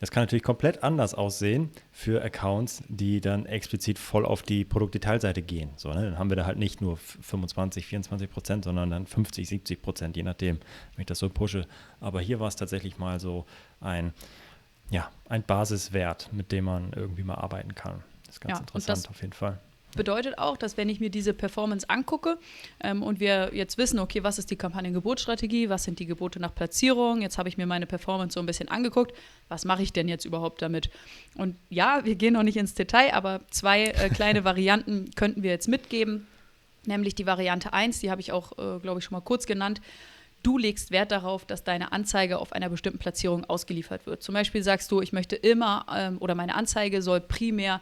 Das 0.00 0.10
kann 0.10 0.22
natürlich 0.22 0.44
komplett 0.44 0.84
anders 0.84 1.14
aussehen 1.14 1.70
für 1.90 2.22
Accounts, 2.22 2.82
die 2.88 3.20
dann 3.20 3.46
explizit 3.46 3.98
voll 3.98 4.24
auf 4.24 4.42
die 4.42 4.64
Produktdetailseite 4.64 5.42
gehen. 5.42 5.70
So, 5.76 5.92
ne? 5.92 6.02
Dann 6.02 6.18
haben 6.18 6.30
wir 6.30 6.36
da 6.36 6.46
halt 6.46 6.58
nicht 6.58 6.80
nur 6.80 6.96
25, 6.96 7.86
24 7.86 8.30
Prozent, 8.30 8.64
sondern 8.64 8.90
dann 8.90 9.06
50, 9.06 9.48
70 9.48 9.82
Prozent, 9.82 10.16
je 10.16 10.22
nachdem, 10.22 10.58
wenn 10.94 11.02
ich 11.02 11.06
das 11.06 11.18
so 11.18 11.28
pushe. 11.28 11.66
Aber 12.00 12.20
hier 12.20 12.38
war 12.38 12.48
es 12.48 12.56
tatsächlich 12.56 12.98
mal 12.98 13.18
so 13.18 13.44
ein, 13.80 14.12
ja, 14.90 15.10
ein 15.28 15.42
Basiswert, 15.42 16.32
mit 16.32 16.52
dem 16.52 16.64
man 16.64 16.92
irgendwie 16.94 17.24
mal 17.24 17.34
arbeiten 17.34 17.74
kann. 17.74 18.04
Das 18.26 18.36
ist 18.36 18.40
ganz 18.40 18.58
ja, 18.58 18.60
interessant 18.60 19.08
auf 19.08 19.20
jeden 19.20 19.32
Fall 19.32 19.58
bedeutet 19.96 20.38
auch, 20.38 20.56
dass 20.56 20.76
wenn 20.76 20.88
ich 20.88 21.00
mir 21.00 21.10
diese 21.10 21.34
Performance 21.34 21.88
angucke 21.88 22.38
ähm, 22.82 23.02
und 23.02 23.20
wir 23.20 23.50
jetzt 23.52 23.78
wissen, 23.78 23.98
okay, 23.98 24.22
was 24.22 24.38
ist 24.38 24.50
die 24.50 24.56
Kampagnengebotsstrategie, 24.56 25.68
was 25.68 25.84
sind 25.84 25.98
die 25.98 26.06
Gebote 26.06 26.40
nach 26.40 26.54
Platzierung, 26.54 27.22
jetzt 27.22 27.38
habe 27.38 27.48
ich 27.48 27.56
mir 27.56 27.66
meine 27.66 27.86
Performance 27.86 28.34
so 28.34 28.40
ein 28.40 28.46
bisschen 28.46 28.68
angeguckt, 28.68 29.12
was 29.48 29.64
mache 29.64 29.82
ich 29.82 29.92
denn 29.92 30.08
jetzt 30.08 30.24
überhaupt 30.24 30.62
damit? 30.62 30.90
Und 31.34 31.56
ja, 31.70 32.04
wir 32.04 32.14
gehen 32.14 32.34
noch 32.34 32.42
nicht 32.42 32.56
ins 32.56 32.74
Detail, 32.74 33.14
aber 33.14 33.40
zwei 33.50 33.84
äh, 33.84 34.08
kleine 34.14 34.44
Varianten 34.44 35.10
könnten 35.14 35.42
wir 35.42 35.50
jetzt 35.50 35.68
mitgeben, 35.68 36.26
nämlich 36.86 37.14
die 37.14 37.26
Variante 37.26 37.72
1, 37.72 38.00
die 38.00 38.10
habe 38.10 38.20
ich 38.20 38.32
auch, 38.32 38.52
äh, 38.52 38.78
glaube 38.80 38.98
ich, 38.98 39.04
schon 39.04 39.16
mal 39.16 39.20
kurz 39.20 39.46
genannt. 39.46 39.80
Du 40.42 40.56
legst 40.56 40.92
Wert 40.92 41.10
darauf, 41.10 41.44
dass 41.44 41.64
deine 41.64 41.90
Anzeige 41.90 42.38
auf 42.38 42.52
einer 42.52 42.68
bestimmten 42.68 42.98
Platzierung 42.98 43.44
ausgeliefert 43.44 44.06
wird. 44.06 44.22
Zum 44.22 44.34
Beispiel 44.34 44.62
sagst 44.62 44.90
du, 44.92 45.00
ich 45.00 45.12
möchte 45.12 45.34
immer 45.34 45.84
ähm, 45.92 46.18
oder 46.20 46.36
meine 46.36 46.54
Anzeige 46.54 47.02
soll 47.02 47.20
primär 47.20 47.80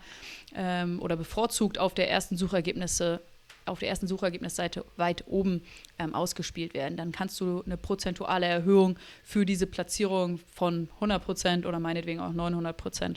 ähm, 0.57 1.01
oder 1.01 1.17
bevorzugt 1.17 1.79
auf 1.79 1.95
der 1.95 2.11
ersten 2.11 2.37
Suchergebnisse 2.37 3.21
auf 3.67 3.81
der 3.81 3.89
ersten 3.89 4.07
Suchergebnisseite 4.07 4.85
weit 4.97 5.25
oben 5.27 5.63
ähm, 5.99 6.15
ausgespielt 6.15 6.73
werden. 6.73 6.97
Dann 6.97 7.11
kannst 7.11 7.41
du 7.41 7.63
eine 7.67 7.77
prozentuale 7.77 8.47
Erhöhung 8.47 8.97
für 9.25 9.45
diese 9.45 9.67
Platzierung 9.67 10.39
von 10.55 10.89
100% 11.01 11.67
oder 11.67 11.81
meinetwegen 11.81 12.21
auch 12.21 12.33
900% 12.33 13.17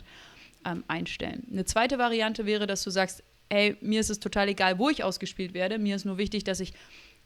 ähm, 0.66 0.84
einstellen. 0.88 1.46
Eine 1.52 1.66
zweite 1.66 2.00
Variante 2.00 2.46
wäre, 2.46 2.68
dass 2.68 2.84
du 2.84 2.90
sagst, 2.90 3.24
hey, 3.50 3.78
mir 3.82 4.00
ist 4.00 4.10
es 4.10 4.20
total 4.20 4.50
egal, 4.50 4.80
wo 4.80 4.90
ich 4.90 5.04
ausgespielt 5.04 5.54
werde. 5.54 5.78
Mir 5.78 5.96
ist 5.96 6.06
nur 6.06 6.18
wichtig, 6.18 6.44
dass 6.44 6.60
ich 6.60 6.74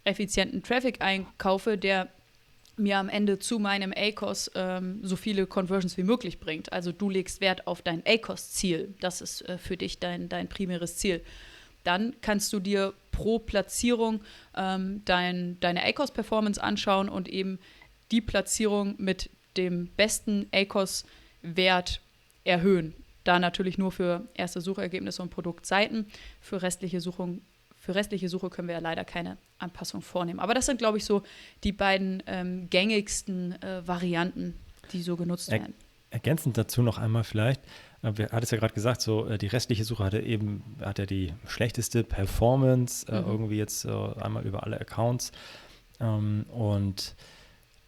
effizienten 0.04 0.64
Traffic 0.64 1.02
einkaufe, 1.02 1.78
der 1.78 2.10
mir 2.76 2.98
am 2.98 3.10
Ende 3.10 3.40
zu 3.40 3.60
meinem 3.60 3.94
ACOS 3.96 4.52
ähm, 4.56 5.00
so 5.04 5.16
viele 5.16 5.46
Conversions 5.46 5.98
wie 5.98 6.04
möglich 6.04 6.40
bringt. 6.40 6.74
Also 6.74 6.92
du 6.92 7.10
legst 7.10 7.42
Wert 7.42 7.68
auf 7.68 7.82
dein 7.82 8.04
ACOS-Ziel. 8.06 8.96
Das 9.00 9.22
ist 9.22 9.42
äh, 9.48 9.58
für 9.58 9.78
dich 9.78 10.00
dein, 10.00 10.30
dein 10.30 10.48
primäres 10.48 10.98
Ziel. 10.98 11.22
Dann 11.84 12.16
kannst 12.22 12.52
du 12.54 12.60
dir 12.60 12.94
pro 13.12 13.40
Platzierung 13.40 14.22
ähm, 14.56 15.02
dein, 15.06 15.60
deine 15.60 15.84
ACOS-Performance 15.84 16.62
anschauen 16.62 17.10
und 17.10 17.28
eben 17.28 17.60
die 18.12 18.22
Platzierung 18.22 18.96
mit 18.98 19.30
dem 19.58 19.88
besten 19.96 20.48
ACOS-Wert 20.52 22.02
erhöhen. 22.44 22.96
Da 23.24 23.40
natürlich 23.40 23.78
nur 23.78 23.92
für 23.92 24.28
erste 24.34 24.62
Suchergebnisse 24.62 25.22
und 25.22 25.30
Produktseiten. 25.30 26.08
Für 26.42 26.62
restliche 26.62 27.00
Suchung 27.00 27.42
für 27.84 27.96
restliche 27.96 28.30
Suche 28.30 28.50
können 28.50 28.70
wir 28.70 28.76
ja 28.76 28.82
leider 28.82 29.04
keine 29.04 29.38
Anpassung 29.58 30.02
vornehmen. 30.02 30.40
Aber 30.40 30.54
das 30.54 30.68
sind, 30.68 30.78
glaube 30.78 31.00
ich, 31.00 31.04
so 31.04 31.22
die 31.66 31.74
beiden 31.74 32.24
ähm, 32.28 32.70
gängigsten 32.70 33.62
äh, 33.62 33.86
Varianten, 33.86 34.54
die 34.94 35.02
so 35.02 35.18
genutzt 35.18 35.52
er 35.52 35.60
werden. 35.60 35.74
Ergänzend 36.10 36.58
dazu 36.58 36.82
noch 36.82 36.98
einmal 36.98 37.26
vielleicht, 37.26 37.60
äh, 38.02 38.14
wir 38.16 38.30
hat 38.30 38.42
es 38.42 38.52
ja 38.52 38.58
gerade 38.58 38.74
gesagt, 38.74 39.02
so 39.02 39.28
äh, 39.28 39.38
die 39.38 39.48
restliche 39.48 39.84
Suche 39.84 40.06
hatte 40.06 40.22
eben, 40.22 40.64
hat 40.80 40.98
ja 40.98 41.06
die 41.06 41.34
schlechteste 41.46 42.06
Performance, 42.06 43.06
äh, 43.12 43.20
mhm. 43.20 43.28
irgendwie 43.28 43.58
jetzt 43.58 43.84
äh, 43.84 43.90
einmal 43.90 44.46
über 44.46 44.64
alle 44.64 44.80
Accounts. 44.80 45.34
Ähm, 46.00 46.46
und 46.52 47.16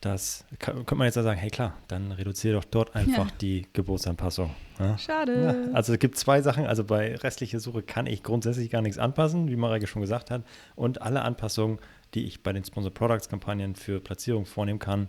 das 0.06 0.46
könnte 0.60 0.94
man 0.94 1.06
jetzt 1.06 1.16
ja 1.16 1.24
sagen, 1.24 1.40
hey 1.40 1.50
klar, 1.50 1.74
dann 1.88 2.12
reduziere 2.12 2.54
doch 2.54 2.64
dort 2.64 2.96
einfach 2.96 3.26
ja. 3.26 3.36
die 3.42 3.66
Geburtsanpassung. 3.74 4.52
Ja? 4.78 4.96
Schade. 5.00 5.66
Ja, 5.68 5.74
also 5.74 5.94
es 5.94 6.00
gibt 6.00 6.16
zwei 6.16 6.44
Sachen. 6.44 6.68
Also 6.68 6.84
bei 6.84 7.16
restlicher 7.16 7.60
Suche 7.60 7.82
kann 7.82 8.06
ich 8.06 8.22
grundsätzlich 8.22 8.70
gar 8.70 8.84
nichts 8.84 9.00
anpassen, 9.00 9.50
wie 9.50 9.56
Mareike 9.56 9.88
schon 9.88 10.04
gesagt 10.04 10.30
hat. 10.30 10.44
Und 10.76 11.02
alle 11.02 11.24
Anpassungen, 11.24 11.80
die 12.14 12.26
ich 12.26 12.44
bei 12.44 12.54
den 12.54 12.64
Sponsor 12.64 12.94
Products 12.94 13.30
Kampagnen 13.30 13.74
für 13.74 14.00
Platzierung 14.00 14.46
vornehmen 14.46 14.78
kann, 14.78 15.08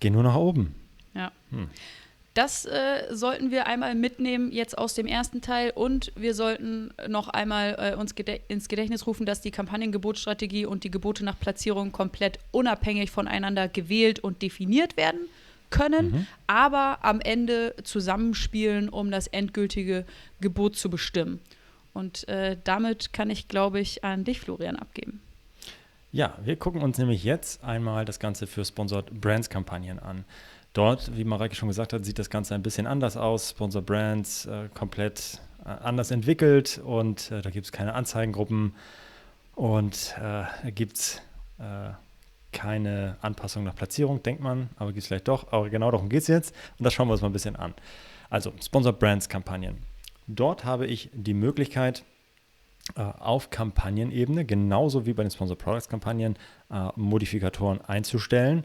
gehen 0.00 0.14
nur 0.14 0.22
nach 0.22 0.36
oben. 0.36 0.74
Ja. 1.12 1.30
Hm. 1.50 1.68
Das 2.38 2.66
äh, 2.66 3.08
sollten 3.10 3.50
wir 3.50 3.66
einmal 3.66 3.96
mitnehmen 3.96 4.52
jetzt 4.52 4.78
aus 4.78 4.94
dem 4.94 5.08
ersten 5.08 5.40
Teil 5.40 5.72
und 5.74 6.12
wir 6.14 6.34
sollten 6.34 6.94
noch 7.08 7.26
einmal 7.26 7.74
äh, 7.76 7.96
uns 7.96 8.14
gede 8.14 8.38
ins 8.46 8.68
Gedächtnis 8.68 9.08
rufen, 9.08 9.26
dass 9.26 9.40
die 9.40 9.50
Kampagnengebotsstrategie 9.50 10.64
und 10.64 10.84
die 10.84 10.90
Gebote 10.92 11.24
nach 11.24 11.36
Platzierung 11.36 11.90
komplett 11.90 12.38
unabhängig 12.52 13.10
voneinander 13.10 13.66
gewählt 13.66 14.20
und 14.20 14.40
definiert 14.40 14.96
werden 14.96 15.18
können, 15.70 16.12
mhm. 16.12 16.26
aber 16.46 16.98
am 17.02 17.20
Ende 17.20 17.74
zusammenspielen, 17.82 18.88
um 18.88 19.10
das 19.10 19.26
endgültige 19.26 20.04
Gebot 20.40 20.76
zu 20.76 20.90
bestimmen. 20.90 21.40
Und 21.92 22.28
äh, 22.28 22.56
damit 22.62 23.12
kann 23.12 23.30
ich, 23.30 23.48
glaube 23.48 23.80
ich, 23.80 24.04
an 24.04 24.22
dich, 24.22 24.38
Florian, 24.38 24.76
abgeben. 24.76 25.20
Ja, 26.12 26.38
wir 26.44 26.54
gucken 26.54 26.82
uns 26.82 26.98
nämlich 26.98 27.24
jetzt 27.24 27.64
einmal 27.64 28.04
das 28.04 28.20
Ganze 28.20 28.46
für 28.46 28.64
Sponsored 28.64 29.20
Brands 29.20 29.50
Kampagnen 29.50 29.98
an. 29.98 30.24
Dort, 30.78 31.16
wie 31.16 31.24
Mareike 31.24 31.56
schon 31.56 31.66
gesagt 31.66 31.92
hat, 31.92 32.04
sieht 32.04 32.20
das 32.20 32.30
Ganze 32.30 32.54
ein 32.54 32.62
bisschen 32.62 32.86
anders 32.86 33.16
aus. 33.16 33.50
Sponsor 33.50 33.82
Brands 33.82 34.46
äh, 34.46 34.68
komplett 34.72 35.40
äh, 35.64 35.70
anders 35.70 36.12
entwickelt 36.12 36.80
und 36.84 37.32
äh, 37.32 37.42
da 37.42 37.50
gibt 37.50 37.66
es 37.66 37.72
keine 37.72 37.94
Anzeigengruppen 37.94 38.76
und 39.56 40.14
äh, 40.22 40.70
gibt 40.70 40.98
es 40.98 41.20
äh, 41.58 41.90
keine 42.52 43.16
Anpassung 43.22 43.64
nach 43.64 43.74
Platzierung, 43.74 44.22
denkt 44.22 44.40
man, 44.40 44.70
aber 44.76 44.92
gibt 44.92 45.02
es 45.02 45.08
vielleicht 45.08 45.26
doch. 45.26 45.52
Aber 45.52 45.68
genau 45.68 45.90
darum 45.90 46.08
geht 46.08 46.22
es 46.22 46.28
jetzt 46.28 46.54
und 46.78 46.84
das 46.84 46.94
schauen 46.94 47.08
wir 47.08 47.12
uns 47.14 47.22
mal 47.22 47.30
ein 47.30 47.32
bisschen 47.32 47.56
an. 47.56 47.74
Also 48.30 48.52
Sponsor 48.62 48.92
Brands 48.92 49.28
Kampagnen. 49.28 49.78
Dort 50.28 50.64
habe 50.64 50.86
ich 50.86 51.10
die 51.12 51.34
Möglichkeit, 51.34 52.04
äh, 52.94 53.00
auf 53.00 53.50
Kampagnenebene, 53.50 54.44
genauso 54.44 55.06
wie 55.06 55.12
bei 55.12 55.24
den 55.24 55.32
Sponsor 55.32 55.58
Products 55.58 55.88
Kampagnen, 55.88 56.36
Modifikatoren 56.94 57.80
einzustellen 57.80 58.64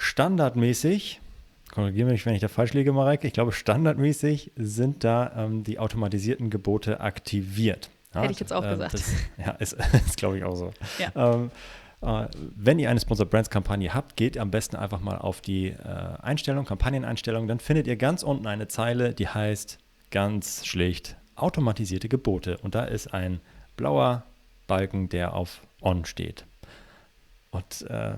standardmäßig, 0.00 1.20
korrigiere 1.70 2.10
mich, 2.10 2.24
wenn 2.24 2.34
ich 2.34 2.40
da 2.40 2.48
falsch 2.48 2.72
liege, 2.72 2.92
Mareike, 2.92 3.26
ich 3.26 3.34
glaube, 3.34 3.52
standardmäßig 3.52 4.52
sind 4.56 5.04
da 5.04 5.32
ähm, 5.36 5.62
die 5.62 5.78
automatisierten 5.78 6.48
Gebote 6.48 7.00
aktiviert. 7.00 7.90
Ja, 8.14 8.22
Hätte 8.22 8.32
ich 8.32 8.40
jetzt 8.40 8.52
auch 8.52 8.64
äh, 8.64 8.70
gesagt. 8.70 8.94
Das, 8.94 9.12
ja, 9.38 9.52
ist, 9.52 9.72
ist 10.06 10.16
glaube 10.16 10.38
ich 10.38 10.44
auch 10.44 10.56
so. 10.56 10.72
Ja. 10.98 11.34
Ähm, 11.34 11.50
äh, 12.00 12.28
wenn 12.56 12.78
ihr 12.78 12.88
eine 12.88 12.98
Sponsor 12.98 13.26
Brands 13.26 13.50
Kampagne 13.50 13.92
habt, 13.92 14.16
geht 14.16 14.38
am 14.38 14.50
besten 14.50 14.76
einfach 14.76 15.00
mal 15.00 15.18
auf 15.18 15.42
die 15.42 15.68
äh, 15.68 15.76
Einstellung, 16.22 16.64
Kampagneneinstellung, 16.64 17.46
dann 17.46 17.60
findet 17.60 17.86
ihr 17.86 17.96
ganz 17.96 18.22
unten 18.22 18.46
eine 18.46 18.68
Zeile, 18.68 19.12
die 19.12 19.28
heißt 19.28 19.78
ganz 20.10 20.66
schlicht 20.66 21.16
automatisierte 21.36 22.08
Gebote. 22.08 22.56
Und 22.62 22.74
da 22.74 22.84
ist 22.84 23.12
ein 23.12 23.40
blauer 23.76 24.24
Balken, 24.66 25.10
der 25.10 25.34
auf 25.34 25.60
On 25.82 26.04
steht. 26.06 26.46
Und 27.50 27.82
äh, 27.90 28.14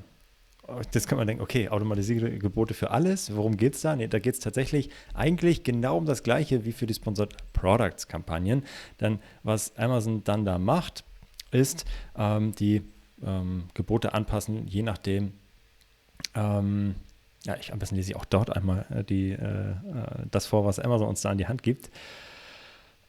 Jetzt 0.80 1.08
kann 1.08 1.18
man 1.18 1.26
denken, 1.26 1.42
okay, 1.42 1.68
automatisierte 1.68 2.38
Gebote 2.38 2.74
für 2.74 2.90
alles, 2.90 3.34
worum 3.36 3.56
geht 3.56 3.74
es 3.74 3.82
da? 3.82 3.96
Nee, 3.96 4.08
da 4.08 4.18
geht 4.18 4.34
es 4.34 4.40
tatsächlich 4.40 4.90
eigentlich 5.14 5.64
genau 5.64 5.98
um 5.98 6.06
das 6.06 6.22
Gleiche 6.22 6.64
wie 6.64 6.72
für 6.72 6.86
die 6.86 6.94
Sponsored 6.94 7.34
Products 7.52 8.08
Kampagnen. 8.08 8.64
Denn 9.00 9.18
was 9.42 9.76
Amazon 9.76 10.24
dann 10.24 10.44
da 10.44 10.58
macht, 10.58 11.04
ist 11.50 11.84
ähm, 12.16 12.54
die 12.54 12.82
ähm, 13.24 13.64
Gebote 13.74 14.14
anpassen, 14.14 14.66
je 14.66 14.82
nachdem, 14.82 15.32
ähm, 16.34 16.94
ja, 17.44 17.56
ich, 17.56 17.72
am 17.72 17.78
besten 17.78 17.96
lese 17.96 18.12
ich 18.12 18.16
auch 18.16 18.24
dort 18.24 18.54
einmal 18.56 18.86
äh, 18.90 19.04
die, 19.04 19.32
äh, 19.32 19.70
äh, 19.70 19.74
das 20.30 20.46
vor, 20.46 20.64
was 20.64 20.78
Amazon 20.78 21.08
uns 21.08 21.22
da 21.22 21.30
an 21.30 21.38
die 21.38 21.46
Hand 21.46 21.62
gibt. 21.62 21.90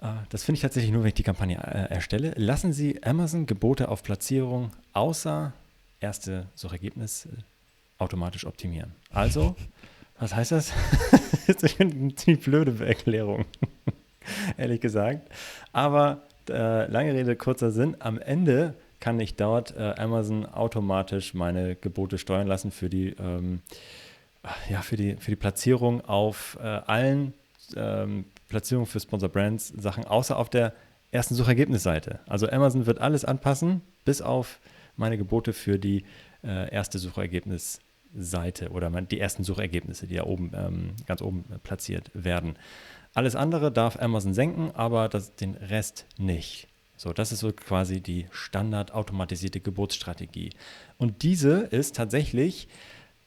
Äh, 0.01 0.07
das 0.29 0.43
finde 0.43 0.57
ich 0.57 0.61
tatsächlich 0.61 0.91
nur, 0.91 1.03
wenn 1.03 1.09
ich 1.09 1.13
die 1.13 1.23
Kampagne 1.23 1.57
äh, 1.57 1.93
erstelle. 1.93 2.33
Lassen 2.35 2.73
Sie 2.73 3.03
Amazon 3.03 3.45
Gebote 3.45 3.89
auf 3.89 4.03
Platzierung 4.03 4.71
außer 4.93 5.53
erste 5.99 6.47
Suchergebnis 6.53 7.27
automatisch 8.03 8.45
optimieren. 8.45 8.93
Also, 9.09 9.55
was 10.19 10.35
heißt 10.35 10.51
das? 10.51 10.73
das 11.47 11.63
ist 11.63 11.81
eine 11.81 12.13
ziemlich 12.15 12.43
blöde 12.43 12.85
Erklärung, 12.85 13.45
ehrlich 14.57 14.81
gesagt. 14.81 15.29
Aber 15.71 16.23
äh, 16.49 16.85
lange 16.91 17.13
Rede, 17.13 17.35
kurzer 17.35 17.71
Sinn. 17.71 17.95
Am 17.99 18.19
Ende 18.19 18.75
kann 18.99 19.19
ich 19.19 19.35
dort 19.35 19.75
äh, 19.75 19.95
Amazon 19.97 20.45
automatisch 20.45 21.33
meine 21.33 21.75
Gebote 21.75 22.17
steuern 22.17 22.47
lassen 22.47 22.71
für 22.71 22.89
die, 22.89 23.09
ähm, 23.19 23.61
ja, 24.69 24.81
für 24.81 24.95
die, 24.95 25.15
für 25.15 25.31
die 25.31 25.35
Platzierung 25.35 26.05
auf 26.05 26.57
äh, 26.61 26.65
allen 26.67 27.33
ähm, 27.75 28.25
Platzierungen 28.49 28.87
für 28.87 28.99
Sponsor 28.99 29.29
Brands 29.29 29.69
Sachen, 29.69 30.05
außer 30.05 30.37
auf 30.37 30.49
der 30.49 30.73
ersten 31.11 31.35
Suchergebnisseite. 31.35 32.19
Also 32.27 32.49
Amazon 32.49 32.85
wird 32.85 32.99
alles 32.99 33.25
anpassen, 33.25 33.81
bis 34.05 34.21
auf 34.21 34.59
meine 34.95 35.17
Gebote 35.17 35.53
für 35.53 35.79
die 35.79 36.05
äh, 36.43 36.73
erste 36.73 36.97
Suchergebnisseite 38.13 38.69
oder 38.69 38.89
die 39.01 39.19
ersten 39.19 39.43
Suchergebnisse, 39.43 40.07
die 40.07 40.15
da 40.15 40.23
oben 40.23 40.51
ähm, 40.55 40.91
ganz 41.05 41.21
oben 41.21 41.45
platziert 41.63 42.11
werden. 42.13 42.55
Alles 43.13 43.35
andere 43.35 43.71
darf 43.71 44.01
Amazon 44.01 44.33
senken, 44.33 44.71
aber 44.73 45.09
das, 45.09 45.35
den 45.35 45.55
Rest 45.55 46.05
nicht. 46.17 46.67
So, 46.95 47.11
das 47.11 47.31
ist 47.31 47.39
so 47.39 47.51
quasi 47.51 48.01
die 48.01 48.27
standardautomatisierte 48.31 49.59
Geburtsstrategie. 49.59 50.51
Und 50.97 51.23
diese 51.23 51.61
ist 51.61 51.95
tatsächlich 51.95 52.67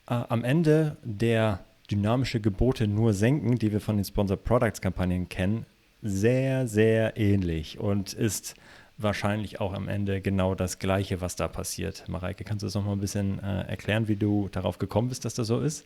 äh, 0.09 0.14
am 0.14 0.44
Ende 0.44 0.96
der 1.03 1.64
dynamische 1.90 2.40
Gebote 2.40 2.88
nur 2.88 3.12
senken, 3.12 3.57
die 3.57 3.72
wir 3.72 3.81
von 3.81 3.96
den 3.96 4.05
Sponsored 4.05 4.44
Products 4.44 4.81
Kampagnen 4.81 5.29
kennen, 5.29 5.66
sehr, 6.03 6.66
sehr 6.66 7.16
ähnlich 7.16 7.79
und 7.79 8.12
ist 8.12 8.55
wahrscheinlich 8.99 9.61
auch 9.61 9.73
am 9.73 9.89
Ende 9.89 10.21
genau 10.21 10.55
das 10.55 10.79
Gleiche, 10.79 11.21
was 11.21 11.37
da 11.37 11.49
passiert. 11.49 12.09
Mareike, 12.09 12.45
kannst 12.45 12.63
du 12.63 12.67
das 12.67 12.75
nochmal 12.75 12.97
ein 12.97 13.01
bisschen 13.01 13.43
äh, 13.43 13.63
erklären, 13.63 14.09
wie 14.09 14.17
du 14.17 14.49
darauf 14.51 14.79
gekommen 14.79 15.09
bist, 15.09 15.25
dass 15.25 15.35
das 15.35 15.47
so 15.47 15.61
ist? 15.61 15.85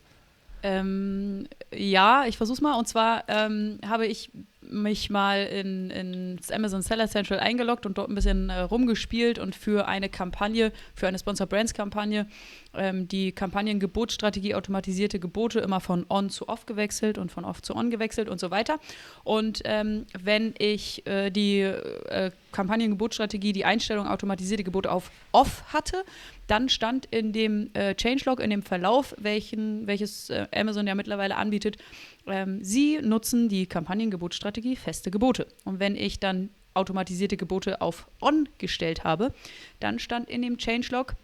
Ähm, 0.63 1.47
ja, 1.73 2.25
ich 2.27 2.37
versuch's 2.37 2.61
mal. 2.61 2.77
Und 2.77 2.87
zwar 2.87 3.23
ähm, 3.27 3.79
habe 3.85 4.05
ich 4.05 4.31
mich 4.61 5.09
mal 5.09 5.43
in, 5.45 5.89
ins 5.89 6.51
Amazon 6.51 6.81
Seller 6.81 7.07
Central 7.07 7.39
eingeloggt 7.39 7.85
und 7.85 7.97
dort 7.97 8.09
ein 8.09 8.15
bisschen 8.15 8.49
äh, 8.49 8.59
rumgespielt 8.59 9.39
und 9.39 9.55
für 9.55 9.87
eine 9.87 10.09
Kampagne, 10.09 10.71
für 10.93 11.07
eine 11.07 11.17
Sponsor 11.17 11.47
Brands 11.47 11.73
Kampagne, 11.73 12.27
ähm, 12.73 13.07
die 13.07 13.31
Kampagnengebotsstrategie 13.31 14.55
automatisierte 14.55 15.19
Gebote 15.19 15.59
immer 15.59 15.79
von 15.79 16.05
on 16.09 16.29
zu 16.29 16.47
off 16.47 16.65
gewechselt 16.65 17.17
und 17.17 17.31
von 17.31 17.43
off 17.43 17.61
zu 17.61 17.75
on 17.75 17.89
gewechselt 17.89 18.29
und 18.29 18.39
so 18.39 18.51
weiter. 18.51 18.79
Und 19.23 19.61
ähm, 19.65 20.05
wenn 20.19 20.53
ich 20.57 21.05
äh, 21.07 21.31
die 21.31 21.61
äh, 21.61 22.31
Kampagnengebotsstrategie, 22.51 23.53
die 23.53 23.65
Einstellung 23.65 24.07
automatisierte 24.07 24.63
Gebote 24.63 24.91
auf 24.91 25.11
off 25.31 25.63
hatte, 25.73 26.03
dann 26.47 26.67
stand 26.67 27.07
in 27.11 27.31
dem 27.31 27.69
äh, 27.73 27.95
Changelog, 27.95 28.41
in 28.41 28.49
dem 28.49 28.61
Verlauf, 28.61 29.15
welchen, 29.17 29.87
welches 29.87 30.29
äh, 30.29 30.47
Amazon 30.53 30.85
ja 30.85 30.95
mittlerweile 30.95 31.37
anbietet, 31.37 31.77
ähm, 32.27 32.63
Sie 32.63 32.99
nutzen 33.01 33.49
die 33.49 33.65
Kampagnengebotsstrategie 33.65 34.75
feste 34.75 35.11
Gebote. 35.11 35.47
Und 35.63 35.79
wenn 35.79 35.95
ich 35.95 36.19
dann 36.19 36.49
automatisierte 36.73 37.37
Gebote 37.37 37.81
auf 37.81 38.07
On 38.21 38.47
gestellt 38.57 39.03
habe, 39.03 39.33
dann 39.79 39.99
stand 39.99 40.29
in 40.29 40.41
dem 40.41 40.57
Changelog, 40.57 41.15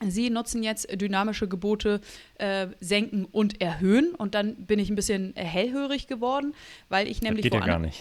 Sie 0.00 0.30
nutzen 0.30 0.62
jetzt 0.62 0.88
dynamische 1.00 1.48
Gebote 1.48 2.00
äh, 2.36 2.68
senken 2.78 3.24
und 3.24 3.60
erhöhen. 3.60 4.14
Und 4.14 4.34
dann 4.34 4.54
bin 4.54 4.78
ich 4.78 4.90
ein 4.90 4.94
bisschen 4.94 5.34
hellhörig 5.34 6.06
geworden, 6.06 6.54
weil 6.88 7.08
ich 7.08 7.20
nämlich. 7.20 7.42
Das 7.42 7.50
geht 7.50 7.60
ja 7.60 7.66
gar 7.66 7.80
nicht. 7.80 8.00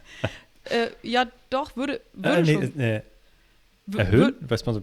äh, 0.64 0.90
ja, 1.02 1.26
doch, 1.50 1.74
würde, 1.76 2.00
würde 2.12 2.38
äh, 2.38 2.42
nee, 2.42 2.54
schon. 2.54 2.72
Nee. 2.76 3.02
Erhöhen? 3.96 4.34
Bei 4.46 4.56
Sponsor 4.56 4.82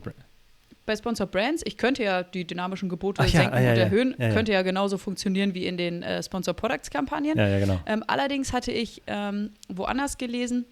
bei 0.86 0.95
Sponsor 0.95 1.26
Brands, 1.28 1.63
ich 1.65 1.78
könnte 1.78 2.04
ja 2.04 2.24
die 2.24 2.45
dynamischen 2.45 2.89
Gebote 2.89 3.21
Ach, 3.24 3.28
senken 3.28 3.56
ja, 3.56 3.62
ja, 3.62 3.71
und 3.71 3.78
erhöhen, 3.78 4.15
ja, 4.17 4.30
könnte 4.32 4.52
ja 4.52 4.62
genauso 4.62 4.98
funktionieren 4.98 5.54
wie 5.54 5.65
in 5.65 5.78
den 5.78 6.04
äh, 6.04 6.21
Sponsor 6.21 6.54
Products 6.54 6.89
Kampagnen. 6.89 7.38
Ja, 7.38 7.48
ja, 7.48 7.60
genau. 7.60 7.80
Ähm, 7.86 8.04
allerdings 8.08 8.54
hatte 8.54 8.71
ich 8.71 9.02
ähm, 9.08 9.52
woanders 9.67 10.17
gelesen, 10.17 10.65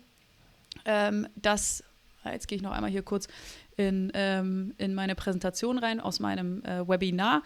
ähm, 0.85 1.27
dass, 1.35 1.83
ah, 2.23 2.31
jetzt 2.31 2.47
gehe 2.47 2.55
ich 2.55 2.61
noch 2.61 2.71
einmal 2.71 2.91
hier 2.91 3.03
kurz, 3.03 3.27
in, 3.75 4.11
ähm, 4.13 4.73
in 4.77 4.93
meine 4.93 5.15
Präsentation 5.15 5.79
rein 5.79 5.99
aus 5.99 6.19
meinem 6.19 6.63
äh, 6.63 6.87
Webinar. 6.87 7.41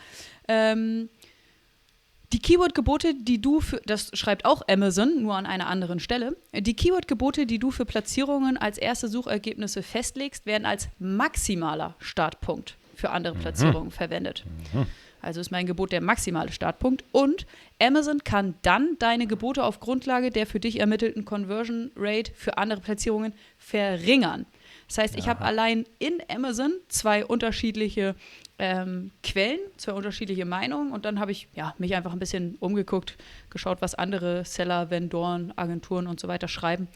Die 2.34 2.40
Keyword-Gebote, 2.40 3.14
die 3.16 3.42
du 3.42 3.62
für, 3.62 3.82
das 3.86 4.12
schreibt 4.14 4.44
auch 4.44 4.62
Amazon, 4.68 5.22
nur 5.22 5.36
an 5.36 5.46
einer 5.46 5.68
anderen 5.68 6.00
Stelle, 6.00 6.36
die 6.54 6.74
Keyword-Gebote, 6.74 7.46
die 7.46 7.58
du 7.58 7.72
für 7.72 7.86
Platzierungen 7.86 8.58
als 8.58 8.78
erste 8.78 9.08
Suchergebnisse 9.08 9.82
festlegst, 9.82 10.46
werden 10.46 10.66
als 10.66 10.90
maximaler 11.00 11.96
Startpunkt 12.00 12.76
für 12.96 13.12
andere 13.12 13.36
mhm. 13.36 13.40
Platzierungen 13.40 13.86
mhm. 13.86 13.92
verwendet. 13.92 14.44
Mhm. 14.74 14.88
Also 15.22 15.40
ist 15.40 15.52
mein 15.52 15.66
Gebot 15.66 15.92
der 15.92 16.02
maximale 16.02 16.52
Startpunkt. 16.52 17.04
Und 17.12 17.46
Amazon 17.82 18.24
kann 18.24 18.56
dann 18.62 18.98
deine 19.00 19.26
Gebote 19.26 19.64
auf 19.64 19.80
Grundlage 19.80 20.30
der 20.30 20.46
für 20.46 20.60
dich 20.60 20.80
ermittelten 20.80 21.26
Conversion 21.26 21.92
Rate 21.96 22.32
für 22.36 22.58
andere 22.58 22.82
Platzierungen 22.82 23.34
verringern. 23.58 24.46
Das 24.88 24.98
heißt, 25.00 25.18
ich 25.18 25.28
habe 25.28 25.44
allein 25.44 25.86
in 26.00 26.22
Amazon 26.30 26.72
zwei 26.88 27.26
unterschiedliche 27.26 28.16
ähm, 28.58 29.12
Quellen, 29.22 29.60
zwei 29.76 29.94
unterschiedliche 29.94 30.46
Meinungen 30.46 30.92
und 30.92 31.06
dann 31.06 31.20
habe 31.20 31.32
ich 31.32 31.48
ja, 31.54 31.76
mich 31.78 31.96
einfach 31.96 32.14
ein 32.14 32.20
bisschen 32.20 32.56
umgeguckt, 32.60 33.18
geschaut, 33.50 33.82
was 33.82 33.96
andere 33.96 34.46
Seller, 34.46 34.90
Vendoren, 34.90 35.54
Agenturen 35.58 36.08
und 36.08 36.20
so 36.20 36.28
weiter 36.28 36.48
schreiben. 36.48 36.88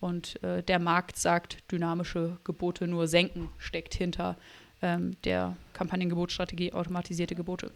Und 0.00 0.40
äh, 0.44 0.62
der 0.62 0.78
Markt 0.78 1.16
sagt, 1.16 1.58
dynamische 1.72 2.38
Gebote 2.44 2.86
nur 2.86 3.08
senken, 3.08 3.48
steckt 3.58 3.94
hinter 3.94 4.36
ähm, 4.80 5.16
der 5.24 5.56
Kampagnengebotsstrategie 5.72 6.72
automatisierte 6.72 7.34
Gebote. 7.34 7.72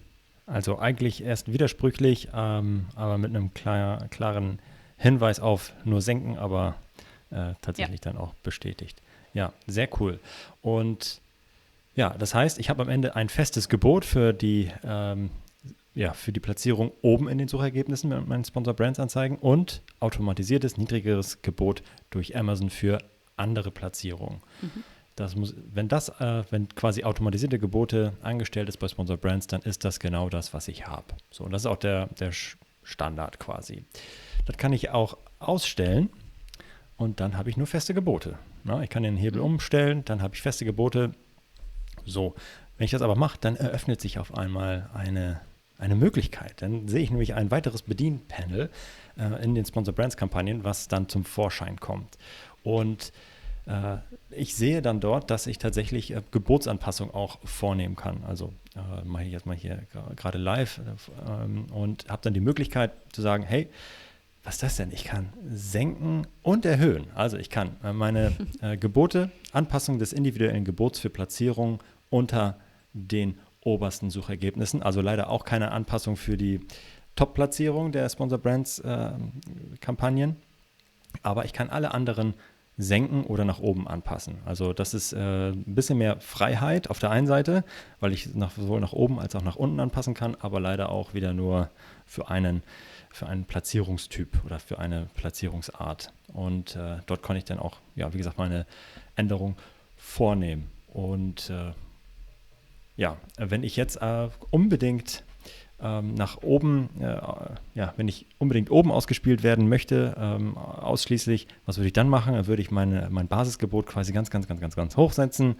Also 0.46 0.78
eigentlich 0.78 1.24
erst 1.24 1.52
widersprüchlich, 1.52 2.28
ähm, 2.34 2.86
aber 2.94 3.18
mit 3.18 3.30
einem 3.30 3.54
klar, 3.54 4.06
klaren 4.08 4.60
Hinweis 4.96 5.40
auf 5.40 5.72
nur 5.84 6.00
senken, 6.00 6.36
aber 6.38 6.76
äh, 7.30 7.54
tatsächlich 7.62 8.04
ja. 8.04 8.12
dann 8.12 8.18
auch 8.20 8.34
bestätigt. 8.34 9.02
Ja, 9.34 9.52
sehr 9.66 9.88
cool. 10.00 10.20
Und 10.60 11.20
ja, 11.94 12.10
das 12.10 12.34
heißt, 12.34 12.58
ich 12.58 12.70
habe 12.70 12.82
am 12.82 12.88
Ende 12.88 13.16
ein 13.16 13.28
festes 13.28 13.68
Gebot 13.68 14.04
für 14.04 14.32
die, 14.32 14.70
ähm, 14.84 15.30
ja, 15.94 16.14
für 16.14 16.32
die 16.32 16.40
Platzierung 16.40 16.92
oben 17.02 17.28
in 17.28 17.38
den 17.38 17.48
Suchergebnissen 17.48 18.08
mit 18.08 18.26
meinen 18.26 18.44
Sponsor 18.44 18.74
Brands 18.74 18.98
Anzeigen 18.98 19.36
und 19.36 19.82
automatisiertes, 20.00 20.78
niedrigeres 20.78 21.42
Gebot 21.42 21.82
durch 22.10 22.36
Amazon 22.36 22.70
für 22.70 22.98
andere 23.36 23.70
Platzierungen. 23.70 24.40
Mhm. 24.62 24.84
Das 25.16 25.36
muss, 25.36 25.54
wenn 25.72 25.88
das, 25.88 26.08
äh, 26.20 26.44
wenn 26.50 26.68
quasi 26.70 27.04
automatisierte 27.04 27.58
Gebote 27.58 28.14
eingestellt 28.22 28.70
ist 28.70 28.78
bei 28.78 28.88
Sponsor 28.88 29.18
Brands, 29.18 29.46
dann 29.46 29.60
ist 29.60 29.84
das 29.84 30.00
genau 30.00 30.30
das, 30.30 30.54
was 30.54 30.68
ich 30.68 30.86
habe. 30.86 31.04
So, 31.30 31.44
und 31.44 31.52
das 31.52 31.62
ist 31.62 31.66
auch 31.66 31.76
der, 31.76 32.06
der 32.18 32.32
Standard 32.82 33.38
quasi. 33.38 33.84
Das 34.46 34.56
kann 34.56 34.72
ich 34.72 34.90
auch 34.90 35.18
ausstellen 35.38 36.08
und 36.96 37.20
dann 37.20 37.36
habe 37.36 37.50
ich 37.50 37.58
nur 37.58 37.66
feste 37.66 37.92
Gebote. 37.92 38.38
Na, 38.64 38.82
ich 38.82 38.90
kann 38.90 39.02
den 39.02 39.16
Hebel 39.16 39.40
umstellen, 39.40 40.04
dann 40.04 40.22
habe 40.22 40.34
ich 40.34 40.42
feste 40.42 40.64
Gebote. 40.64 41.12
So, 42.04 42.34
wenn 42.78 42.84
ich 42.84 42.90
das 42.90 43.02
aber 43.02 43.16
mache, 43.16 43.38
dann 43.40 43.56
eröffnet 43.56 44.00
sich 44.00 44.18
auf 44.18 44.36
einmal 44.36 44.90
eine, 44.94 45.40
eine 45.78 45.94
Möglichkeit. 45.94 46.62
Dann 46.62 46.88
sehe 46.88 47.02
ich 47.02 47.10
nämlich 47.10 47.34
ein 47.34 47.50
weiteres 47.50 47.82
Bedienpanel 47.82 48.70
äh, 49.18 49.44
in 49.44 49.54
den 49.54 49.64
Sponsor 49.64 49.94
Brands 49.94 50.16
Kampagnen, 50.16 50.64
was 50.64 50.88
dann 50.88 51.08
zum 51.08 51.24
Vorschein 51.24 51.78
kommt. 51.78 52.18
Und 52.62 53.12
äh, 53.66 53.98
ich 54.30 54.54
sehe 54.54 54.82
dann 54.82 55.00
dort, 55.00 55.30
dass 55.30 55.46
ich 55.46 55.58
tatsächlich 55.58 56.12
äh, 56.12 56.22
Gebotsanpassung 56.30 57.12
auch 57.12 57.38
vornehmen 57.44 57.96
kann. 57.96 58.24
Also 58.24 58.52
äh, 58.74 59.04
mache 59.04 59.24
ich 59.24 59.32
jetzt 59.32 59.46
mal 59.46 59.56
hier 59.56 59.82
gerade 60.16 60.38
live 60.38 60.80
ähm, 61.28 61.66
und 61.72 62.08
habe 62.08 62.22
dann 62.22 62.34
die 62.34 62.40
Möglichkeit 62.40 62.92
zu 63.12 63.22
sagen, 63.22 63.44
hey, 63.44 63.68
was 64.44 64.54
ist 64.54 64.62
das 64.62 64.76
denn? 64.76 64.90
Ich 64.90 65.04
kann 65.04 65.32
senken 65.48 66.26
und 66.42 66.64
erhöhen. 66.64 67.06
Also 67.14 67.36
ich 67.36 67.50
kann 67.50 67.76
äh, 67.84 67.92
meine 67.92 68.32
äh, 68.60 68.76
Gebote, 68.78 69.30
Anpassung 69.52 69.98
des 69.98 70.12
individuellen 70.12 70.64
Gebots 70.64 70.98
für 70.98 71.10
Platzierung 71.10 71.82
unter 72.10 72.58
den 72.92 73.38
obersten 73.60 74.10
Suchergebnissen. 74.10 74.82
Also 74.82 75.00
leider 75.00 75.30
auch 75.30 75.44
keine 75.44 75.70
Anpassung 75.70 76.16
für 76.16 76.36
die 76.36 76.60
Top-Platzierung 77.14 77.92
der 77.92 78.08
Sponsor 78.08 78.38
Brands 78.38 78.80
äh, 78.80 79.12
Kampagnen. 79.80 80.36
Aber 81.22 81.44
ich 81.44 81.52
kann 81.52 81.70
alle 81.70 81.94
anderen 81.94 82.34
senken 82.78 83.24
oder 83.24 83.44
nach 83.44 83.60
oben 83.60 83.86
anpassen. 83.86 84.38
Also 84.46 84.72
das 84.72 84.94
ist 84.94 85.12
äh, 85.12 85.50
ein 85.50 85.74
bisschen 85.74 85.98
mehr 85.98 86.20
Freiheit 86.20 86.88
auf 86.88 86.98
der 86.98 87.10
einen 87.10 87.26
Seite, 87.26 87.64
weil 88.00 88.12
ich 88.12 88.34
nach, 88.34 88.52
sowohl 88.52 88.80
nach 88.80 88.94
oben 88.94 89.18
als 89.20 89.36
auch 89.36 89.42
nach 89.42 89.56
unten 89.56 89.78
anpassen 89.78 90.14
kann, 90.14 90.36
aber 90.40 90.58
leider 90.58 90.88
auch 90.88 91.12
wieder 91.12 91.34
nur 91.34 91.68
für 92.06 92.30
einen, 92.30 92.62
für 93.12 93.26
einen 93.26 93.44
Platzierungstyp 93.44 94.44
oder 94.44 94.58
für 94.58 94.78
eine 94.78 95.08
Platzierungsart. 95.14 96.12
Und 96.32 96.76
äh, 96.76 96.98
dort 97.06 97.22
kann 97.22 97.36
ich 97.36 97.44
dann 97.44 97.58
auch, 97.58 97.78
ja, 97.94 98.12
wie 98.12 98.18
gesagt, 98.18 98.38
meine 98.38 98.66
Änderung 99.16 99.56
vornehmen. 99.96 100.70
Und 100.92 101.50
äh, 101.50 101.72
ja, 102.96 103.16
wenn 103.36 103.62
ich 103.64 103.76
jetzt 103.76 103.96
äh, 103.96 104.28
unbedingt 104.50 105.24
ähm, 105.80 106.14
nach 106.14 106.42
oben, 106.42 106.88
äh, 107.00 107.18
ja, 107.74 107.92
wenn 107.96 108.08
ich 108.08 108.26
unbedingt 108.38 108.70
oben 108.70 108.92
ausgespielt 108.92 109.42
werden 109.42 109.68
möchte, 109.68 110.14
ähm, 110.18 110.56
ausschließlich, 110.56 111.48
was 111.66 111.78
würde 111.78 111.88
ich 111.88 111.92
dann 111.92 112.08
machen? 112.08 112.34
Dann 112.34 112.46
würde 112.46 112.62
ich 112.62 112.70
meine, 112.70 113.08
mein 113.10 113.28
Basisgebot 113.28 113.86
quasi 113.86 114.12
ganz, 114.12 114.30
ganz, 114.30 114.46
ganz, 114.46 114.60
ganz, 114.60 114.76
ganz 114.76 114.96
hoch 114.96 115.12
setzen 115.12 115.56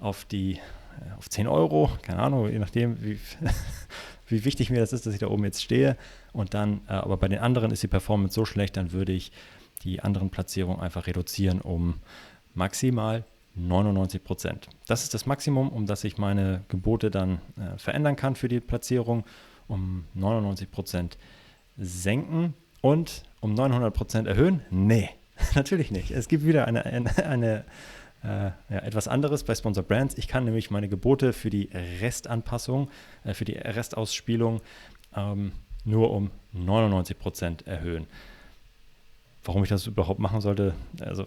auf 0.00 0.24
die, 0.24 0.54
äh, 0.54 1.16
auf 1.16 1.30
10 1.30 1.46
Euro, 1.46 1.90
keine 2.02 2.20
Ahnung, 2.20 2.50
je 2.50 2.58
nachdem, 2.58 3.02
wie, 3.02 3.18
wie 4.32 4.44
wichtig 4.44 4.70
mir 4.70 4.80
das 4.80 4.92
ist, 4.92 5.06
dass 5.06 5.14
ich 5.14 5.20
da 5.20 5.28
oben 5.28 5.44
jetzt 5.44 5.62
stehe. 5.62 5.96
Und 6.32 6.54
dann, 6.54 6.80
äh, 6.88 6.92
aber 6.94 7.16
bei 7.16 7.28
den 7.28 7.38
anderen 7.38 7.70
ist 7.70 7.82
die 7.82 7.88
Performance 7.88 8.34
so 8.34 8.44
schlecht, 8.44 8.76
dann 8.76 8.92
würde 8.92 9.12
ich 9.12 9.30
die 9.84 10.00
anderen 10.00 10.30
Platzierungen 10.30 10.80
einfach 10.80 11.06
reduzieren 11.06 11.60
um 11.60 12.00
maximal 12.54 13.24
99 13.54 14.24
Prozent. 14.24 14.68
Das 14.86 15.02
ist 15.02 15.14
das 15.14 15.26
Maximum, 15.26 15.68
um 15.68 15.86
das 15.86 16.04
ich 16.04 16.18
meine 16.18 16.64
Gebote 16.68 17.10
dann 17.10 17.40
äh, 17.56 17.78
verändern 17.78 18.16
kann 18.16 18.34
für 18.34 18.48
die 18.48 18.60
Platzierung 18.60 19.24
um 19.68 20.04
99 20.14 20.70
Prozent 20.70 21.18
senken 21.76 22.54
und 22.80 23.24
um 23.40 23.54
900 23.54 23.92
Prozent 23.92 24.28
erhöhen? 24.28 24.62
Nee, 24.70 25.10
natürlich 25.54 25.90
nicht. 25.90 26.10
Es 26.10 26.28
gibt 26.28 26.46
wieder 26.46 26.66
eine, 26.66 26.84
eine, 26.84 27.26
eine 27.26 27.64
äh, 28.22 28.50
ja, 28.70 28.78
etwas 28.82 29.08
anderes 29.08 29.44
bei 29.44 29.54
Sponsor 29.54 29.82
Brands. 29.82 30.16
Ich 30.16 30.28
kann 30.28 30.44
nämlich 30.44 30.70
meine 30.70 30.88
Gebote 30.88 31.32
für 31.32 31.50
die 31.50 31.70
Restanpassung, 32.00 32.90
äh, 33.24 33.34
für 33.34 33.44
die 33.44 33.54
Restausspielung 33.54 34.60
ähm, 35.16 35.52
nur 35.84 36.10
um 36.12 36.30
99 36.52 37.18
Prozent 37.18 37.66
erhöhen. 37.66 38.06
Warum 39.44 39.62
ich 39.64 39.68
das 39.68 39.86
überhaupt 39.86 40.20
machen 40.20 40.40
sollte, 40.40 40.74
also 41.00 41.26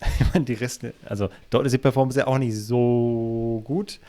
ich 0.20 0.32
meine, 0.32 0.44
die 0.44 0.54
Rest, 0.54 0.84
also 1.04 1.28
dort 1.50 1.66
ist 1.66 1.72
die 1.72 1.78
Performance 1.78 2.18
ja 2.18 2.26
auch 2.26 2.38
nicht 2.38 2.56
so 2.56 3.60
gut. 3.64 4.00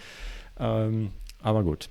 Ähm, 0.57 1.11
aber 1.41 1.63
gut, 1.63 1.89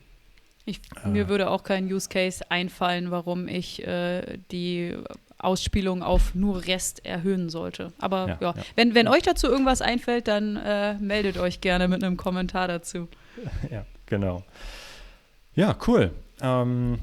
ich, 0.71 0.81
äh. 1.05 1.09
Mir 1.09 1.29
würde 1.29 1.51
auch 1.51 1.63
kein 1.63 1.93
Use 1.93 2.09
Case 2.09 2.49
einfallen, 2.51 3.11
warum 3.11 3.49
ich 3.49 3.87
äh, 3.87 4.39
die 4.51 4.97
Ausspielung 5.45 6.03
auf 6.03 6.35
nur 6.35 6.67
Rest 6.67 7.05
erhöhen 7.05 7.49
sollte. 7.49 7.93
Aber 7.99 8.29
ja, 8.29 8.39
ja. 8.41 8.55
Wenn, 8.77 8.95
wenn 8.95 9.09
euch 9.09 9.23
dazu 9.23 9.47
irgendwas 9.49 9.83
einfällt, 9.83 10.29
dann 10.29 10.57
äh, 10.57 10.95
meldet 10.95 11.39
euch 11.39 11.61
gerne 11.61 11.89
mit 11.89 12.03
einem 12.03 12.17
Kommentar 12.17 12.69
dazu. 12.69 13.09
Ja, 13.71 13.87
genau. 14.07 14.43
Ja, 15.55 15.77
cool. 15.87 16.11
Ähm, 16.43 16.99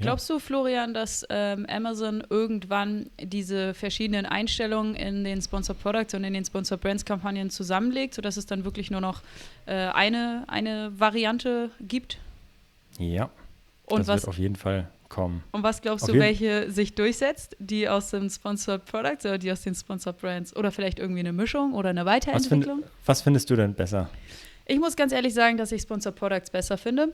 Glaubst 0.00 0.30
du, 0.30 0.38
Florian, 0.38 0.94
dass 0.94 1.26
ähm, 1.28 1.66
Amazon 1.68 2.22
irgendwann 2.30 3.10
diese 3.20 3.74
verschiedenen 3.74 4.26
Einstellungen 4.26 4.94
in 4.94 5.24
den 5.24 5.42
Sponsor 5.42 5.74
Products 5.74 6.14
und 6.14 6.22
in 6.22 6.34
den 6.34 6.44
Sponsor 6.44 6.78
Brands 6.78 7.04
Kampagnen 7.04 7.50
zusammenlegt, 7.50 8.14
sodass 8.14 8.36
es 8.36 8.46
dann 8.46 8.64
wirklich 8.64 8.90
nur 8.90 9.00
noch 9.00 9.22
äh, 9.66 9.74
eine, 9.74 10.44
eine 10.46 10.92
Variante 10.98 11.70
gibt? 11.80 12.18
Ja. 12.98 13.30
Und 13.86 14.00
das 14.00 14.08
was, 14.08 14.22
wird 14.22 14.28
auf 14.28 14.38
jeden 14.38 14.56
Fall 14.56 14.88
kommen. 15.08 15.42
Und 15.52 15.62
was 15.62 15.80
glaubst 15.80 16.04
auf 16.04 16.10
du, 16.10 16.18
welche 16.18 16.70
sich 16.70 16.94
durchsetzt? 16.94 17.56
Die 17.58 17.88
aus 17.88 18.10
den 18.10 18.30
Sponsored 18.30 18.84
Products 18.84 19.24
oder 19.24 19.38
die 19.38 19.50
aus 19.50 19.62
den 19.62 19.74
Sponsored 19.74 20.18
Brands? 20.18 20.54
Oder 20.56 20.70
vielleicht 20.70 20.98
irgendwie 20.98 21.20
eine 21.20 21.32
Mischung 21.32 21.74
oder 21.74 21.90
eine 21.90 22.04
Weiterentwicklung? 22.04 22.80
Was, 22.80 22.86
find, 22.86 23.06
was 23.06 23.22
findest 23.22 23.50
du 23.50 23.56
denn 23.56 23.74
besser? 23.74 24.10
Ich 24.66 24.78
muss 24.78 24.96
ganz 24.96 25.12
ehrlich 25.12 25.34
sagen, 25.34 25.56
dass 25.56 25.72
ich 25.72 25.82
Sponsored 25.82 26.16
Products 26.16 26.50
besser 26.50 26.76
finde. 26.76 27.12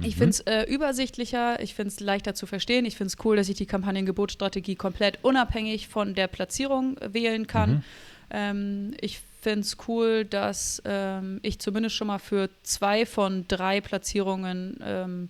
Ich 0.00 0.16
mhm. 0.16 0.18
finde 0.18 0.30
es 0.30 0.40
äh, 0.40 0.62
übersichtlicher, 0.64 1.60
ich 1.60 1.74
finde 1.74 1.88
es 1.88 2.00
leichter 2.00 2.34
zu 2.34 2.46
verstehen. 2.46 2.86
Ich 2.86 2.96
finde 2.96 3.12
es 3.14 3.24
cool, 3.24 3.36
dass 3.36 3.48
ich 3.48 3.56
die 3.56 3.66
Kampagnengebotsstrategie 3.66 4.76
komplett 4.76 5.18
unabhängig 5.22 5.88
von 5.88 6.14
der 6.14 6.26
Platzierung 6.26 6.96
wählen 7.00 7.46
kann. 7.46 7.70
Mhm. 7.70 7.82
Ähm, 8.30 8.94
ich 9.00 9.20
finde 9.40 9.60
es 9.60 9.76
cool, 9.88 10.24
dass 10.24 10.82
ähm, 10.84 11.40
ich 11.42 11.58
zumindest 11.58 11.96
schon 11.96 12.06
mal 12.06 12.18
für 12.18 12.48
zwei 12.62 13.06
von 13.06 13.46
drei 13.48 13.80
Platzierungen 13.80 14.78
ähm, 14.82 15.28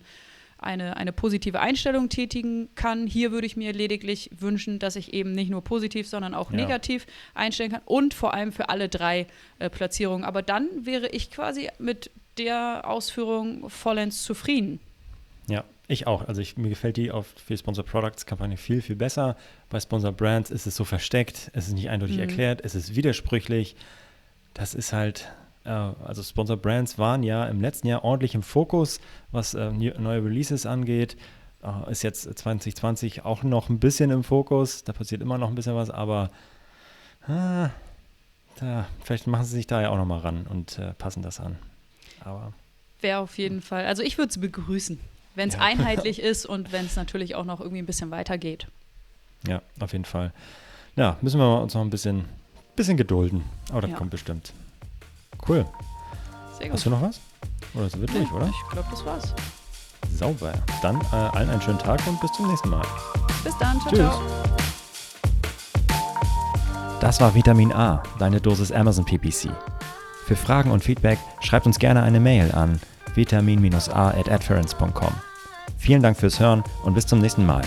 eine, 0.61 0.95
eine 0.95 1.11
positive 1.11 1.59
Einstellung 1.59 2.07
tätigen 2.07 2.69
kann. 2.75 3.07
Hier 3.07 3.31
würde 3.31 3.47
ich 3.47 3.57
mir 3.57 3.73
lediglich 3.73 4.29
wünschen, 4.37 4.79
dass 4.79 4.95
ich 4.95 5.13
eben 5.13 5.31
nicht 5.33 5.49
nur 5.49 5.63
positiv, 5.63 6.07
sondern 6.07 6.35
auch 6.35 6.51
ja. 6.51 6.57
negativ 6.57 7.07
einstellen 7.33 7.71
kann 7.71 7.81
und 7.85 8.13
vor 8.13 8.33
allem 8.33 8.51
für 8.51 8.69
alle 8.69 8.87
drei 8.87 9.27
äh, 9.59 9.69
Platzierungen. 9.69 10.23
Aber 10.23 10.43
dann 10.43 10.67
wäre 10.85 11.09
ich 11.09 11.31
quasi 11.31 11.69
mit 11.79 12.11
der 12.37 12.83
Ausführung 12.85 13.69
vollends 13.69 14.23
zufrieden. 14.23 14.79
Ja, 15.47 15.63
ich 15.87 16.05
auch. 16.05 16.27
Also 16.27 16.41
ich, 16.41 16.57
mir 16.57 16.69
gefällt 16.69 16.95
die 16.95 17.11
auf 17.11 17.25
für 17.43 17.57
Sponsor 17.57 17.83
Products 17.83 18.25
Kampagne 18.27 18.55
viel, 18.55 18.81
viel 18.81 18.95
besser. 18.95 19.35
Bei 19.69 19.79
Sponsor 19.79 20.11
Brands 20.11 20.51
ist 20.51 20.67
es 20.67 20.75
so 20.75 20.85
versteckt, 20.85 21.49
es 21.53 21.67
ist 21.67 21.73
nicht 21.73 21.89
eindeutig 21.89 22.17
mhm. 22.17 22.23
erklärt, 22.23 22.61
es 22.63 22.75
ist 22.75 22.95
widersprüchlich. 22.95 23.75
das 24.53 24.75
ist 24.75 24.93
halt, 24.93 25.31
also 25.69 26.23
Sponsor 26.23 26.57
Brands 26.57 26.97
waren 26.97 27.23
ja 27.23 27.45
im 27.45 27.61
letzten 27.61 27.87
Jahr 27.87 28.03
ordentlich 28.03 28.33
im 28.35 28.43
Fokus, 28.43 28.99
was 29.31 29.53
äh, 29.53 29.71
neue 29.71 30.23
Releases 30.23 30.65
angeht. 30.65 31.17
Äh, 31.63 31.91
ist 31.91 32.03
jetzt 32.03 32.23
2020 32.23 33.25
auch 33.25 33.43
noch 33.43 33.69
ein 33.69 33.79
bisschen 33.79 34.09
im 34.11 34.23
Fokus. 34.23 34.83
Da 34.83 34.93
passiert 34.93 35.21
immer 35.21 35.37
noch 35.37 35.49
ein 35.49 35.55
bisschen 35.55 35.75
was, 35.75 35.89
aber 35.89 36.31
ah, 37.27 37.69
da, 38.59 38.87
vielleicht 39.03 39.27
machen 39.27 39.45
sie 39.45 39.55
sich 39.55 39.67
da 39.67 39.81
ja 39.81 39.89
auch 39.89 39.97
noch 39.97 40.05
mal 40.05 40.19
ran 40.19 40.47
und 40.47 40.79
äh, 40.79 40.93
passen 40.93 41.21
das 41.21 41.39
an. 41.39 41.57
Aber 42.23 42.53
wäre 43.01 43.19
auf 43.19 43.37
jeden 43.37 43.61
Fall. 43.61 43.85
Also 43.85 44.03
ich 44.03 44.17
würde 44.17 44.29
es 44.29 44.39
begrüßen, 44.39 44.99
wenn 45.35 45.49
es 45.49 45.55
ja. 45.55 45.61
einheitlich 45.65 46.21
ist 46.21 46.45
und 46.45 46.71
wenn 46.71 46.85
es 46.85 46.95
natürlich 46.95 47.35
auch 47.35 47.45
noch 47.45 47.59
irgendwie 47.59 47.81
ein 47.81 47.85
bisschen 47.85 48.11
weitergeht. 48.11 48.67
Ja, 49.47 49.61
auf 49.79 49.93
jeden 49.93 50.05
Fall. 50.05 50.33
Ja, 50.95 51.17
müssen 51.21 51.39
wir 51.39 51.61
uns 51.61 51.73
noch 51.73 51.81
ein 51.81 51.89
bisschen, 51.89 52.25
bisschen 52.75 52.97
gedulden. 52.97 53.43
Aber 53.69 53.81
das 53.81 53.91
ja. 53.91 53.97
kommt 53.97 54.11
bestimmt. 54.11 54.53
Cool. 55.47 55.65
Sehr 56.57 56.67
gut. 56.67 56.75
Hast 56.75 56.85
du 56.85 56.89
noch 56.89 57.01
was? 57.01 57.19
Oder 57.73 57.85
ist 57.85 57.95
es 57.95 58.01
wirklich, 58.01 58.29
ja, 58.29 58.35
oder? 58.35 58.47
Ich 58.47 58.69
glaube, 58.69 58.87
das 58.91 59.05
war's. 59.05 59.33
Sauber. 60.13 60.53
Dann 60.81 60.99
äh, 61.11 61.15
allen 61.15 61.49
einen 61.49 61.61
schönen 61.61 61.79
Tag 61.79 61.99
und 62.07 62.19
bis 62.19 62.31
zum 62.33 62.47
nächsten 62.47 62.69
Mal. 62.69 62.85
Bis 63.43 63.57
dann. 63.57 63.79
Ciao, 63.81 63.89
Tschüss. 63.89 63.99
ciao. 63.99 64.21
Das 66.99 67.19
war 67.19 67.33
Vitamin 67.33 67.73
A, 67.73 68.03
deine 68.19 68.39
Dosis 68.39 68.71
Amazon 68.71 69.05
PPC. 69.05 69.49
Für 70.25 70.35
Fragen 70.35 70.69
und 70.69 70.83
Feedback 70.83 71.17
schreibt 71.39 71.65
uns 71.65 71.79
gerne 71.79 72.03
eine 72.03 72.19
Mail 72.19 72.51
an 72.51 72.79
vitamin-a 73.15 74.09
at 74.09 74.43
Vielen 75.77 76.03
Dank 76.03 76.17
fürs 76.17 76.39
Hören 76.39 76.63
und 76.83 76.93
bis 76.93 77.07
zum 77.07 77.19
nächsten 77.19 77.45
Mal. 77.45 77.63